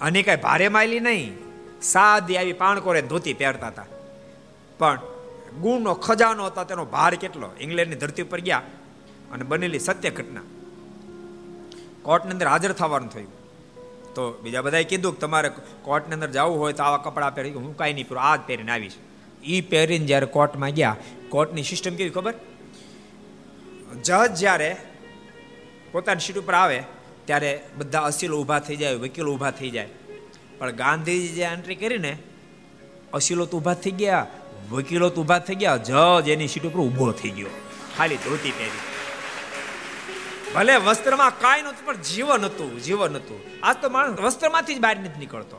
[0.00, 1.32] અને કઈ ભારે માયલી નહીં.
[1.82, 3.86] સાદી આવી પાણકોરે ધોતી પહેરતા હતા.
[4.78, 5.00] પણ
[5.60, 7.50] ગુણનો ખજાનો હતો, તેનો ભાર કેટલો?
[7.60, 8.62] ઇંગ્લેન્ડની ધરતી ઉપર ગયા
[9.32, 10.46] અને બનેલી સત્ય ઘટના.
[12.02, 13.32] કોર્ટની અંદર હાજર થવાનું થયું.
[14.14, 15.50] તો બીજા બધાએ કીધું કે તમારે
[15.82, 18.72] કોર્ટની અંદર જવું હોય તો આવા કપડાં પહેરી હું કાંઈ નહીં પૂરું આ જ પહેરીને
[18.72, 18.96] આવીશ.
[19.44, 20.96] એ પહેરીને જ્યારે કોર્ટમાં ગયા,
[21.28, 22.34] કોર્ટની સિસ્ટમ કેવી ખબર?
[24.04, 24.76] જજ જ્યારે
[25.92, 26.78] પોતાની સીટ ઉપર આવે
[27.30, 29.88] ત્યારે બધા અસીલો ઊભા થઈ જાય, વકીલો ઊભા થઈ જાય.
[30.58, 32.12] પણ ગાંધીજી જે એન્ટ્રી કરીને,
[33.12, 34.26] અસીલો તો ઊભા થઈ ગયા,
[34.70, 37.52] વકીલો તો ઊભા થઈ ગયા, જજ એની સીટ ઉપર ઊભો થઈ ગયો.
[37.96, 38.82] ખાલી ધોતી પહેરી.
[40.54, 43.40] ભલે વસ્ત્રમાં કાંઈ નહોતું, પણ જીવન હતું જીવન હતું.
[43.62, 45.58] આજ તો માણસ વસ્ત્રમાંથી જ બહાર નથી નીકળતો.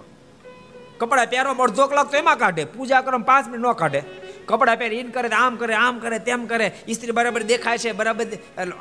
[0.97, 4.01] કપડા પહેરવા અડધો કલાક તો એમાં કાઢે, પૂજા કરો પાંચ મિનિટ ન કાઢે.
[4.45, 6.67] કપડા પહેરી ઇન કરે, આમ કરે આમ કરે, તેમ કરે.
[6.93, 8.25] સ્ત્રી બરાબર દેખાય છે, બરાબર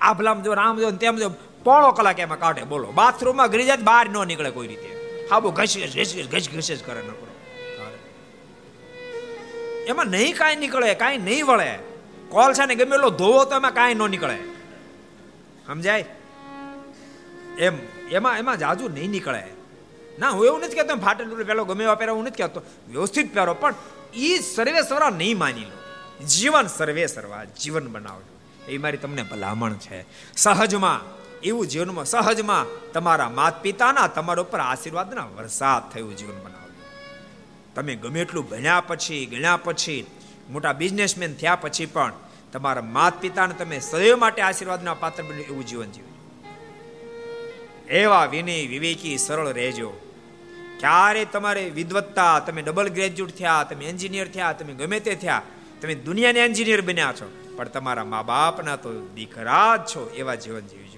[0.01, 1.31] આભલામ જો આમ જો, તેમ જો.
[1.65, 2.91] પોણો કલાક એમાં કાઢે, બોલો.
[2.91, 5.19] બાથરૂમમાં ગરી જાય બહાર ન નીકળે કોઈ રીતે.
[5.31, 7.27] હાબુ ઘસી ઘસી ઘસી ઘસ જ કરે નકરો.
[9.87, 11.79] એમાં નહીં કાંઈ નીકળે, કાંઈ નહીં વળે.
[12.29, 14.39] કોલ છે ને ગમે એટલો ધોવો તો એમાં કાંઈ ન નીકળે.
[15.67, 16.05] સમજાય?
[17.59, 17.79] એમ,
[18.11, 19.43] એમાં એમાં જાજુ નહીં નીકળે.
[20.19, 22.63] ના, હું એવું નથી કહેતો ફાટેલું પેલો ગમે એવા પહેરો હું નથી કહેતો.
[22.89, 23.75] વ્યવસ્થિત પહેરો, પણ
[24.15, 25.79] એ સર્વે સર્વા નહીં માની લો.
[26.25, 28.73] જીવન સર્વે સર્વા જીવન બનાવજો.
[28.73, 30.05] એ મારી તમને ભલામણ છે.
[30.37, 36.75] સહજમાં એવું જીવનમાં સહજમાં તમારા માત પિતાના તમારા ઉપર આશીર્વાદના વરસાદ થયું જીવન બનાવ્યું
[37.75, 40.07] તમે ગમે એટલું ભણ્યા પછી, ગણ્યા પછી,
[40.51, 42.13] મોટા બિઝનેસમેન થયા પછી પણ
[42.53, 46.11] તમારા માત પિતાને તમે સદૈવ માટે આશીર્વાદના પાત્ર બન્યું એવું જીવન જીવ્યું
[47.89, 50.01] એવા વિનય, વિવેકી, સરળ રહેજો.
[50.81, 55.43] ક્યારે તમારે વિદવત્તા, તમે ડબલ ગ્રેજ્યુએટ થયા, તમે એન્જિનિયર થયા, તમે ગમે તે થયા,
[55.83, 60.61] તમે દુનિયાના એન્જિનિયર બન્યા છો, પણ તમારા મા બાપના તો દીકરા જ છો એવા જીવન
[60.61, 60.90] જીવજો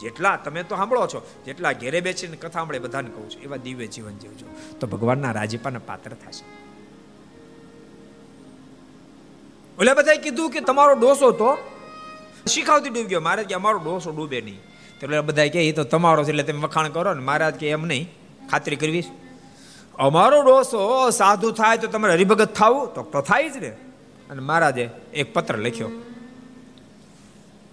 [0.00, 3.86] જેટલા તમે તો સાંભળો છો, જેટલા ઘેરે બેસીને કથા સાંભળે બધાને કહું છું, એવા દિવ્ય
[3.86, 4.46] જીવન જીવજો.
[4.80, 6.44] તો ભગવાનના રાજીપાના પાત્ર થશે.
[9.78, 11.58] ઓલે બધાએ કીધું કે તમારો ડોસો તો
[12.46, 13.20] શીખાવતી ડૂબી ગયો.
[13.20, 14.58] મહારાજ કે અમારો ડોસો ડૂબે નહીં.
[15.00, 17.22] તો એટલે બધા કે એ તો તમારો છે એટલે તમે વખાણ કરો ને.
[17.22, 18.12] મહારાજ કે એમ નહીં.
[18.50, 19.04] ખાતરી કરવી
[19.98, 23.68] અમારો ડોસો સાધુ થાય તો તમારે હરિભગત થવું તો થાય જ ને.
[24.30, 25.90] અને મહારાજે એક પત્ર લખ્યો.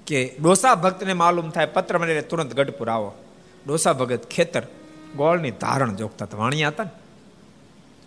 [0.08, 3.14] કે ડોસા ભક્તને માલુમ થાય, પત્ર મને તુરંત ગઢપુર આવો.
[3.68, 4.62] ડોસા ભગત ખેતર,
[5.16, 6.90] ગોળની ધારણ જોગતા વાણિયા હતા ને?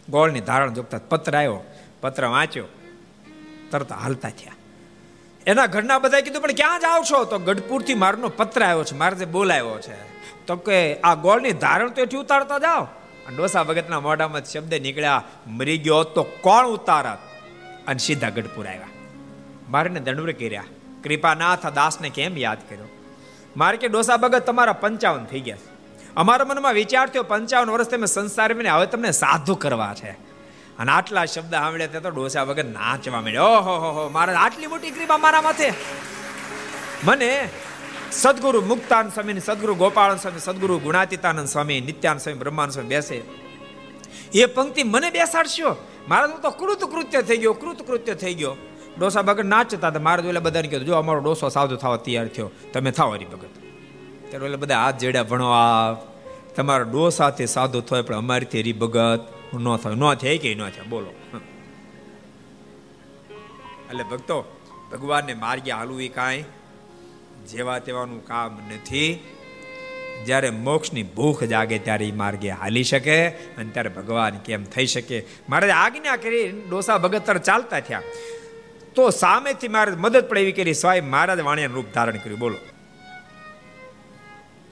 [0.09, 1.61] ગોળની ધારણ જોગતા પત્ર આવ્યો
[2.01, 2.65] પત્ર વાંચ્યો.
[3.71, 4.53] તરત હાલતા થયા.
[5.47, 8.95] એના ઘરના બધા કીધું, પણ ક્યાં જાઓ છો તો ગઢપુરથી મારનો પત્ર આવ્યો છે.
[8.95, 10.19] મારે બોલાવ્યો છે.
[10.47, 12.87] તો કે, આ ગોળની ધારણ તો એથી ઉતારતા જાઓ.
[13.37, 17.19] ડોસા ભગતના મોઢામાં શબ્દ નીકળ્યા, મરી ગયો તો કોણ ઉતારત?
[17.87, 18.89] અને સીધા ગઢપુર આવ્યા.
[19.69, 20.65] મારે દંડવરે કર્યા.
[21.05, 22.89] કૃપાનાથ દાસને કેમ યાદ કર્યો?
[23.57, 25.57] મારે કે ડોસા ભગત તમારા પંચાવન થઈ ગયા
[26.17, 30.29] અમારા મનમાં વિચાર થયો, પંચાવન વર્ષ તમે સંસાર હવે તમને સાધુ કરવા છે.
[30.79, 34.91] અને આટલા શબ્દ સાંભળ્યા તો ડોસા વગર નાચવા મળ્યો ઓહો, હો હો, મારા આટલી મોટી
[34.91, 35.73] કૃપા મારા માથે?
[37.05, 37.49] મને
[38.13, 43.23] સદગુરુ મુક્તાન સ્વામી સદગુરુ ગોપાલ સ્વામી, સદગુરુ ગુણાતીતાનંદ સ્વામી, નિત્યાનંદ સ્વામી, બ્રહ્માનંદ સ્વામી બેસે.
[44.35, 45.77] એ પંક્તિ મને બેસાડશો?
[46.09, 48.57] મારા તો કૃત કૃત્ય થઈ ગયો, કૃત કૃત્ય થઈ ગયો.
[48.99, 50.01] ડોસા ભગત નાચતા હતા.
[50.01, 53.49] મારે એટલે બધાને કીધું, જો અમારો ડોસો સાધુ થવા તૈયાર થયો, તમે થાવ હરી ભગત.
[54.29, 55.93] ત્યારે એટલે બધા હાથ જેડ્યા ભણો આ
[56.57, 59.21] તમારા ડોસાથી સાધુ થાય, પણ અમારીથી હરી ભગત
[59.55, 59.95] ન થાય.
[59.95, 60.89] ન થાય કે ન થાય?
[60.89, 61.39] બોલો.
[63.91, 64.45] એટલે ભક્તો,
[64.93, 66.45] ભગવાનને માર્ગે હાલવું એ કાંઈ
[67.49, 69.19] જેવા તેવાનું કામ નથી.
[70.27, 75.27] જ્યારે મોક્ષની ભૂખ જાગે ત્યારે એ માર્ગે હાલી શકે અને ત્યારે ભગવાન કેમ થઈ શકે?
[75.49, 78.03] મારે આજ્ઞા કરી ડોસા ભગત ચાલતા થયા.
[78.99, 82.57] તો સામેથી મારે મદદ પડે એવી કરી સ્વાય મહારાજ વાણિયા રૂપ ધારણ કર્યું, બોલો.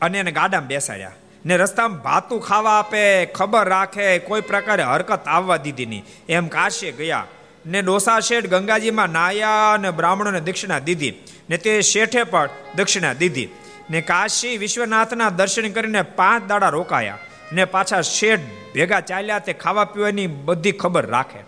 [0.00, 1.12] અને એને ગાડામાં બેસાડ્યા.
[1.46, 6.04] ને રસ્તામાં ભાતું ખાવા આપે, ખબર રાખે, કોઈ પ્રકારે હરકત આવવા દીધી નહીં.
[6.28, 7.26] એમ કાશીએ ગયા.
[7.66, 11.14] ને ડોસા શેઠ ગંગાજીમાં નાયા અને બ્રાહ્મણોને દક્ષિણા દીધી.
[11.50, 13.48] ને તે શેઠે પણ દક્ષિણા દીધી.
[13.90, 17.18] ને કાશી વિશ્વનાથના દર્શન કરીને પાંચ દાડા રોકાયા.
[17.52, 18.40] ને પાછા શેઠ
[18.74, 21.38] ભેગા ચાલ્યા, તે ખાવા પીવાની બધી ખબર રાખે.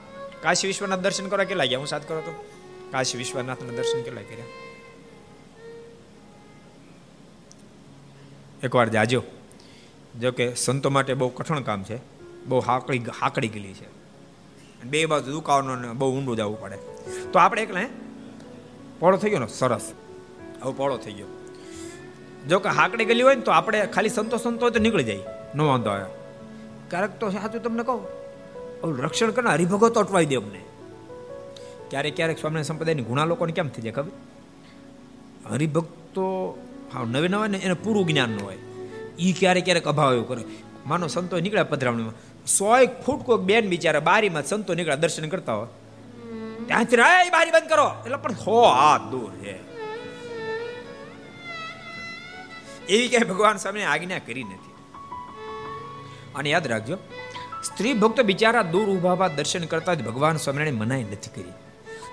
[0.43, 1.79] કાશી વિશ્વનાથ દર્શન કરવા કેટલા ગયા?
[1.79, 2.48] હું સાથ કરો તો?
[2.91, 4.45] કાશી વિશ્વનાથના દર્શન કેટલા કર્યા?
[8.63, 9.23] એકવાર જાજો.
[10.21, 11.99] જો કે સંતો માટે બહુ કઠણ કામ છે.
[12.47, 13.99] બહુ હાકડી હાકડી ગયેલી છે.
[14.85, 16.79] બે બાજુ દુકાનો બહુ ઊંડું જવું પડે.
[17.33, 17.87] તો આપણે એકલા
[18.99, 19.47] પોળો થઈ ગયો ને?
[19.47, 19.93] સરસ.
[20.63, 21.27] હવે પોળો થઈ ગયો.
[22.49, 25.19] જો કે હાકડી ગયેલી હોય ને તો આપણે ખાલી સંતો સંતો તો નીકળી જાય.
[25.55, 26.05] ન વાંધો આવે.
[26.91, 28.07] ક્યારેક તો સાચું તમને કહું.
[29.03, 30.65] રક્ષણ કરનાર હરિભગત અટવાઈ દે અમને.
[31.91, 34.11] ક્યારેક ક્યારેક સ્વામિનારાયણ સંપ્રદાયની ઘણા લોકોને કેમ થઈ જાય ખબર?
[35.51, 36.59] હરિભક્તો,
[36.95, 38.59] હા નવે નવા ને એને પૂરું જ્ઞાન ન હોય.
[39.19, 40.45] એ ક્યારેક ક્યારેક અભાવ એવું કરે.
[40.87, 42.47] માનો સંતો નીકળ્યા પધરામણીમાં.
[42.47, 45.69] સો એક ફૂટ કોઈક બેન બિચારા બારીમાં સંતો નીકળ્યા દર્શન કરતા હોય.
[46.67, 47.91] ત્યાંથી રાય બારી બંધ કરો.
[48.05, 49.69] એટલે પણ હો હાથ દૂર છે.
[52.87, 54.75] એવી ક્યાંય ભગવાન સામે આજ્ઞા કરી નથી.
[56.35, 56.97] અને યાદ રાખજો
[57.65, 61.68] સ્ત્રી ભક્તો બિચારા દૂર ઊભા દર્શન કરતા જ ભગવાન સ્વામિનારાયણ મનાઈ નથી કરી.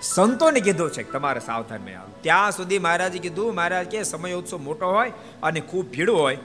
[0.05, 2.21] સંતોને કીધું છે તમારે સાવધાન મેં આવું.
[2.21, 5.11] ત્યાં સુધી મહારાજે કીધું, મહારાજ, કે સમય ઉત્સવ મોટો હોય
[5.43, 6.37] અને ખૂબ ભીડ હોય,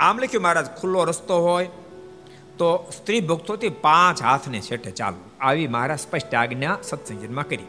[0.00, 1.66] આમ લખ્યું, મહારાજ, ખુલ્લો રસ્તો હોય,
[2.58, 5.20] તો સ્ત્રી ભક્તોથી પાંચ હાથને છેટે ચાલુ.
[5.40, 7.68] આવી મહારાજ સ્પષ્ટ આજ્ઞા સત્સંગમાં કરી.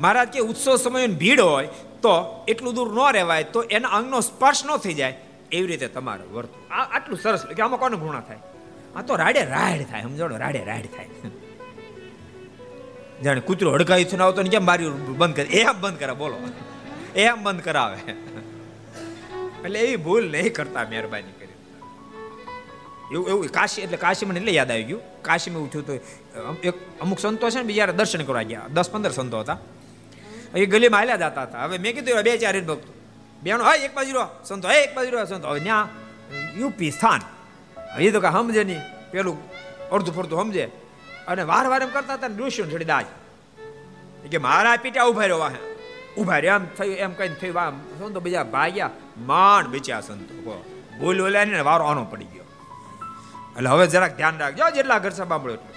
[0.00, 1.68] મહારાજ કે, ઉત્સવ સમય ભીડ હોય,
[2.02, 2.14] તો
[2.48, 5.14] એટલું દૂર ન રહેવાય, તો એના અંગનો સ્પર્શ ન થઈ જાય.
[5.52, 8.38] એવી રીતે તમારે વર્ત આટલું સરસ, કે આમાં કોને ગુણા થાય?
[8.96, 11.08] આ તો રાડે રાડ થાય સમજો રાડે રાડ થાય.
[13.22, 15.44] જાણે કૂતરો હડકાઈ થઈને આવતો ને કેમ બારી બંધ કરે?
[15.44, 16.36] એમ બંધ કરે, બોલો.
[17.16, 18.12] એમ બંધ કરાવે.
[19.64, 21.48] એટલે એવી ભૂલ નહીં કરતા મહેરબાની કરી.
[23.12, 25.22] એવું એવું, કાશી, એટલે કાશી મને એટલે યાદ આવી ગયું.
[25.22, 25.92] કાશીમાં થયું તો
[26.64, 28.62] એક અમુક સંતો છે ને બીજા દર્શન કરવા ગયા.
[28.74, 29.58] દસ, પંદર સંતો હતા.
[30.56, 31.64] એ ગલીમાં હાલ્યા જતા હતા.
[31.64, 32.94] હવે મેં કીધું બે, ચાર ભક્તો.
[33.42, 34.44] બેનો, હા, એક બાજુ રહો.
[34.44, 35.24] સંતો એક બાજુ રહો.
[35.24, 35.88] સંતો, હવે ત્યાં
[36.58, 37.20] યુપી સ્થાન.
[38.00, 38.80] એ તો કાંઈ સમજે નહીં.
[39.10, 39.38] પેલું
[39.90, 40.83] અડધું ફરતું સમજે.
[41.28, 43.06] અને વાર વાર એમ કરતા હતા ડૂસ્યું છોડી દાજ.
[44.30, 45.60] કે મારા પીટા ઊભા રહ્યો વાહે.
[46.18, 48.90] ઊભા રહ્યો એમ થયું, એમ કઈ થયું આમ સંતો બીજા ભાગ્યા?
[49.18, 50.64] માંડ બીચ્યા સંતો
[51.00, 52.44] ભૂલ બોલ્યા ને વારો આનો પડી ગયો.
[53.56, 55.74] એટલે હવે જરાક ધ્યાન રાખજો જેટલા ઘર સભા મળ્યો એટલું.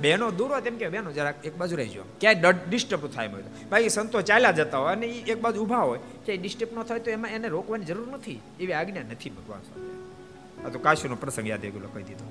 [0.00, 2.02] બેનો દૂર હોય તેમ કે બેનો જરાક એક બાજુ રહેજો.
[2.20, 6.42] ક્યાંય ડિસ્ટર્બ થાય મળે બાકી સંતો ચાલ્યા જતા હોય અને એક બાજુ ઊભા હોય, ક્યાંય
[6.42, 8.40] ડિસ્ટર્બ ન થાય તો એમાં એને રોકવાની જરૂર નથી.
[8.60, 10.66] એવી આજ્ઞા નથી ભગવાન સાથે.
[10.66, 12.26] આ તો કાશીનો પ્રસંગ યાદ આવી ગયો કહી દીધો.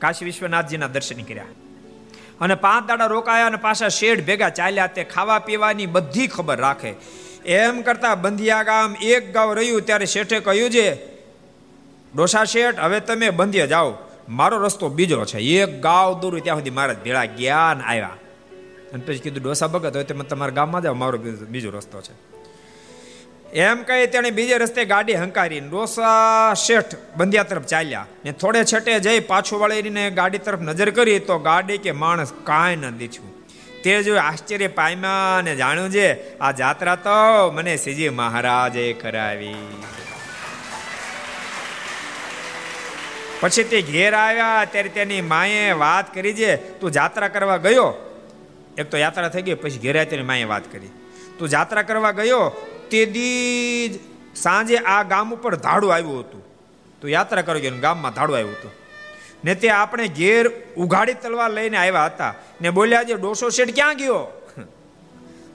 [0.00, 1.44] કાશી વિશ્વનાથજીના દર્શન કર્યા.
[2.40, 6.94] અને પાંચ દાડા રોકાયા અને પાછા શેઠ ભેગા ચાલ્યા તે ખાવા પીવાની બધી ખબર રાખે.
[7.44, 10.94] એમ કરતા બંધિયા ગામ એક ગાવ રહ્યું ત્યારે શેઠે કહ્યું છે
[12.14, 13.94] ડોસા શેઠ, હવે તમે બંધિયા જાઓ.
[14.28, 15.38] મારો રસ્તો બીજો છે.
[15.38, 18.16] એક ગાવ દૂર ત્યાં સુધી મારા ભેળા ગયા ને આવ્યા.
[18.92, 20.94] અને પછી કીધું ડોસા ભગત હોય તમે તમારા ગામમાં જાઓ.
[20.94, 22.29] મારો બીજો રસ્તો છે.
[23.54, 28.98] એમ કહી તેણે બીજે રસ્તે ગાડી હંકારી ડોસા શેઠ બંધિયા તરફ ચાલ્યા ને થોડે છેટે
[28.98, 33.30] જઈ પાછું વળીને ગાડી તરફ નજર કરી તો ગાડી કે માણસ કાંઈ ન દીઠું
[33.82, 39.56] તે જો આશ્ચર્ય પામ્યા અને જાણ્યું છે આ જાત્રા તો મને શ્રીજી મહારાજે કરાવી.
[43.40, 47.94] પછી તે ઘેર આવ્યા, ત્યારે તેની માએ વાત કરી છે તું જાત્રા કરવા ગયો?
[48.78, 50.90] એક તો યાત્રા થઈ ગઈ, પછી ઘેર તેની માએ વાત કરી.
[51.38, 52.69] તું જાત્રા કરવા ગયો?
[52.90, 53.98] તે દી
[54.36, 56.42] સાંજે આ ગામ ઉપર ધાડું આવ્યું હતું.
[57.00, 58.70] તો યાત્રા કરી ગયો ગામમાં ધાડું આવ્યું હતું.
[59.44, 62.34] ને તે આપણે ઘેર ઉઘાડી તલવાર લઈને આવ્યા હતા.
[62.60, 64.26] ને બોલ્યા જે ડોસો શેઠ ક્યાં ગયો?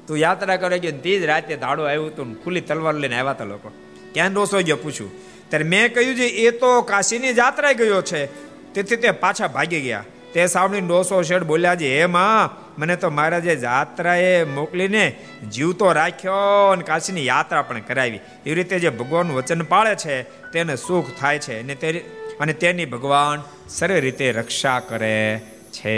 [0.07, 3.43] તું યાત્રા કરે ગયો તે જ રાતે ધાડું આવ્યું હતું ખુલ્લી તલવાર લઈને આવ્યા હતા
[3.43, 3.71] લોકો.
[4.13, 5.11] ક્યાં ડોસો ગયો પૂછ્યું.
[5.49, 8.25] ત્યારે મેં કહ્યું છે એ તો કાશીની જાત્રાએ ગયો છે.
[8.73, 10.03] તેથી તે પાછા ભાગી ગયા.
[10.36, 15.19] તે સાંભળીને ડોસો શેઠ બોલ્યા છે, હે માં, મને તો મહારાજે જાત્રાએ મોકલીને
[15.51, 18.19] જીવતો રાખ્યો અને કાશીની યાત્રા પણ કરાવી.
[18.45, 22.05] એવી રીતે જે ભગવાનનું વચન પાળે છે, તેને સુખ થાય છે અને તે
[22.39, 25.95] અને તેની ભગવાન સરળ રીતે રક્ષા કરે છે.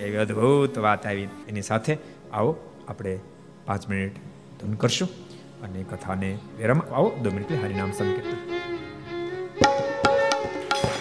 [0.00, 1.28] એવી અદ્ભુત વાત આવી.
[1.48, 1.98] એની સાથે
[2.32, 2.56] આવો,
[2.88, 3.18] આપણે
[3.66, 4.16] પાંચ મિનિટ
[4.60, 5.08] ધૂન કરશું
[5.62, 8.53] અને કથાને વિરામ આવો, દો મિનિટ હરિનામ સંકીર્તન.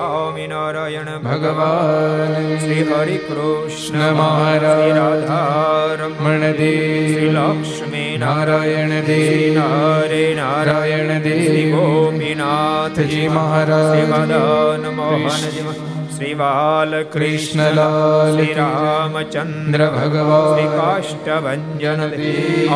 [0.00, 11.12] સ્વામિનારાયણ ભગવાન શ્રી હરિ કૃષ્ણ મહારાજ રાધારમણ દેવ લક્ષ્મી નારાયણ દેવ હરે નરે નારાયણ નારાયણ
[11.20, 15.66] દેવ ગોપીનાથજી મહારાજ મદન મોહનજી
[16.14, 21.62] શ્રી બાલકૃષ્ણ કૃષ્ણલાલ શ્રી રામચંદ્ર ભગવાન શ્રી કાષ્ટભન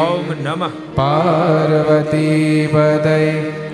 [0.02, 3.18] ઓમ નમઃ પાર્વતી પદય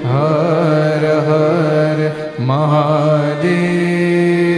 [0.08, 4.49] હર હર મહાદેવ.